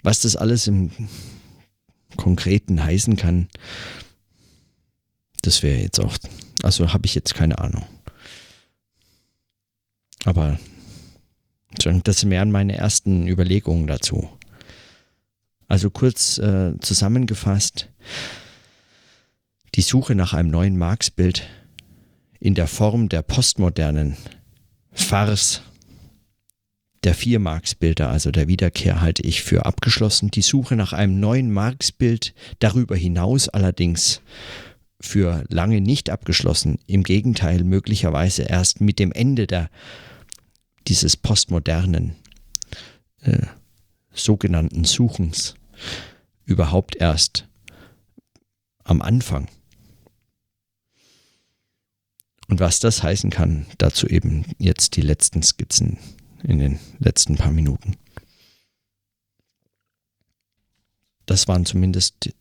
Was 0.01 0.21
das 0.21 0.35
alles 0.35 0.67
im 0.67 0.91
Konkreten 2.15 2.83
heißen 2.83 3.15
kann, 3.15 3.47
das 5.41 5.63
wäre 5.63 5.81
jetzt 5.81 5.99
auch, 5.99 6.17
also 6.63 6.91
habe 6.93 7.05
ich 7.05 7.15
jetzt 7.15 7.35
keine 7.35 7.59
Ahnung. 7.59 7.85
Aber 10.25 10.59
das 12.03 12.29
wären 12.29 12.51
meine 12.51 12.77
ersten 12.77 13.27
Überlegungen 13.27 13.87
dazu. 13.87 14.29
Also 15.67 15.89
kurz 15.89 16.37
äh, 16.39 16.73
zusammengefasst, 16.79 17.89
die 19.75 19.81
Suche 19.81 20.15
nach 20.15 20.33
einem 20.33 20.49
neuen 20.49 20.77
Marx-Bild 20.77 21.47
in 22.39 22.55
der 22.55 22.67
Form 22.67 23.07
der 23.07 23.21
postmodernen 23.21 24.17
Farce 24.91 25.61
der 27.03 27.13
vier 27.13 27.39
Marx-Bilder, 27.39 28.09
also 28.09 28.29
der 28.29 28.47
Wiederkehr, 28.47 28.99
halte 28.99 29.23
ich 29.23 29.41
für 29.41 29.65
abgeschlossen. 29.65 30.31
Die 30.31 30.41
Suche 30.41 30.75
nach 30.75 30.91
einem 30.91 31.19
neuen 31.19 31.51
Marx-Bild 31.51 32.33
darüber 32.59 32.95
hinaus 32.95 33.47
allerdings 33.47 34.21
für 34.99 35.45
lange 35.47 35.79
nicht 35.79 36.09
abgeschlossen. 36.09 36.77
Im 36.87 37.03
Gegenteil, 37.03 37.63
möglicherweise 37.63 38.43
erst 38.43 38.81
mit 38.81 38.99
dem 38.99 39.13
Ende 39.13 39.47
der 39.47 39.69
dieses 40.89 41.15
postmodernen 41.15 42.15
äh, 43.21 43.45
sogenannten 44.11 44.83
Suchens 44.83 45.55
überhaupt 46.45 46.95
erst 46.95 47.47
am 48.83 49.01
Anfang. 49.01 49.47
Und 52.47 52.59
was 52.59 52.79
das 52.79 53.03
heißen 53.03 53.29
kann, 53.29 53.67
dazu 53.77 54.07
eben 54.07 54.43
jetzt 54.57 54.95
die 54.95 55.01
letzten 55.01 55.43
Skizzen 55.43 55.99
in 56.41 56.57
den 56.57 56.79
letzten 56.97 57.35
paar 57.35 57.51
Minuten. 57.51 57.95
Das 61.27 61.47
waren 61.47 61.67
zumindest 61.67 62.33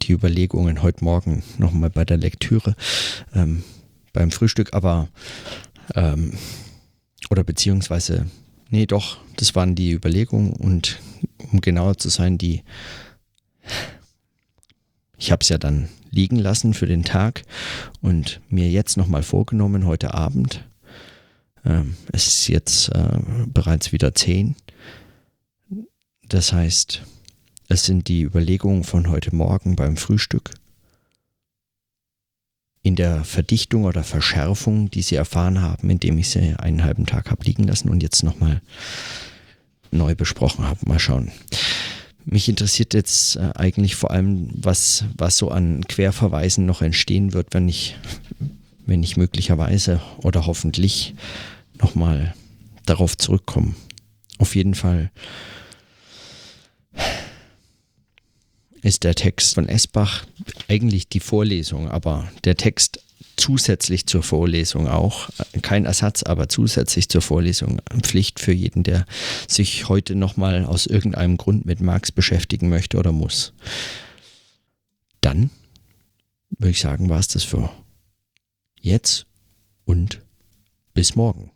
die 0.00 0.12
Überlegungen 0.12 0.80
heute 0.80 1.04
Morgen 1.04 1.42
nochmal 1.58 1.90
bei 1.90 2.06
der 2.06 2.16
Lektüre 2.16 2.74
ähm, 3.34 3.62
beim 4.14 4.30
Frühstück, 4.30 4.72
aber 4.72 5.08
ähm, 5.94 6.32
oder 7.32 7.44
beziehungsweise, 7.44 8.26
nee, 8.68 8.84
doch, 8.84 9.16
das 9.38 9.54
waren 9.54 9.74
die 9.74 9.92
Überlegungen 9.92 10.52
und 10.52 11.00
um 11.50 11.62
genauer 11.62 11.96
zu 11.96 12.10
sein, 12.10 12.36
die, 12.36 12.62
ich 15.16 15.32
habe 15.32 15.40
es 15.40 15.48
ja 15.48 15.56
dann 15.56 15.88
liegen 16.10 16.36
lassen 16.36 16.74
für 16.74 16.84
den 16.84 17.04
Tag 17.04 17.44
und 18.02 18.42
mir 18.50 18.68
jetzt 18.68 18.98
nochmal 18.98 19.22
vorgenommen, 19.22 19.86
heute 19.86 20.12
Abend, 20.12 20.68
ähm, 21.64 21.96
es 22.12 22.26
ist 22.26 22.48
jetzt 22.48 22.90
äh, 22.90 23.18
bereits 23.46 23.92
wieder 23.92 24.14
zehn, 24.14 24.54
das 26.28 26.52
heißt, 26.52 27.00
es 27.68 27.86
sind 27.86 28.08
die 28.08 28.20
Überlegungen 28.20 28.84
von 28.84 29.08
heute 29.08 29.34
Morgen 29.34 29.74
beim 29.74 29.96
Frühstück 29.96 30.50
in 32.82 32.96
der 32.96 33.24
Verdichtung 33.24 33.84
oder 33.84 34.02
Verschärfung, 34.02 34.90
die 34.90 35.02
sie 35.02 35.14
erfahren 35.14 35.60
haben, 35.60 35.88
indem 35.88 36.18
ich 36.18 36.30
sie 36.30 36.54
einen 36.58 36.82
halben 36.82 37.06
Tag 37.06 37.30
habe 37.30 37.44
liegen 37.44 37.64
lassen 37.64 37.88
und 37.88 38.02
jetzt 38.02 38.22
nochmal 38.24 38.60
neu 39.90 40.14
besprochen 40.14 40.66
habe. 40.66 40.80
Mal 40.86 40.98
schauen. 40.98 41.30
Mich 42.24 42.48
interessiert 42.48 42.94
jetzt 42.94 43.36
äh, 43.36 43.50
eigentlich 43.54 43.94
vor 43.94 44.10
allem, 44.10 44.48
was, 44.54 45.04
was 45.16 45.36
so 45.36 45.50
an 45.50 45.84
Querverweisen 45.86 46.66
noch 46.66 46.82
entstehen 46.82 47.32
wird, 47.32 47.48
wenn 47.52 47.68
ich, 47.68 47.96
wenn 48.86 49.02
ich 49.02 49.16
möglicherweise 49.16 50.00
oder 50.18 50.46
hoffentlich 50.46 51.14
nochmal 51.80 52.34
darauf 52.86 53.16
zurückkomme. 53.16 53.74
Auf 54.38 54.54
jeden 54.54 54.74
Fall 54.74 55.10
ist 58.82 59.04
der 59.04 59.14
Text 59.14 59.54
von 59.54 59.68
Esbach 59.68 60.26
eigentlich 60.68 61.08
die 61.08 61.20
Vorlesung, 61.20 61.88
aber 61.88 62.30
der 62.44 62.56
Text 62.56 63.00
zusätzlich 63.36 64.06
zur 64.06 64.22
Vorlesung 64.22 64.88
auch, 64.88 65.30
kein 65.62 65.86
Ersatz, 65.86 66.22
aber 66.22 66.48
zusätzlich 66.48 67.08
zur 67.08 67.22
Vorlesung 67.22 67.80
Pflicht 68.02 68.40
für 68.40 68.52
jeden, 68.52 68.82
der 68.82 69.06
sich 69.48 69.88
heute 69.88 70.14
nochmal 70.14 70.64
aus 70.64 70.86
irgendeinem 70.86 71.36
Grund 71.36 71.64
mit 71.64 71.80
Marx 71.80 72.12
beschäftigen 72.12 72.68
möchte 72.68 72.98
oder 72.98 73.12
muss. 73.12 73.52
Dann 75.20 75.50
würde 76.50 76.70
ich 76.70 76.80
sagen, 76.80 77.08
war 77.08 77.20
es 77.20 77.28
das 77.28 77.44
für 77.44 77.70
jetzt 78.80 79.26
und 79.84 80.20
bis 80.92 81.14
morgen. 81.14 81.51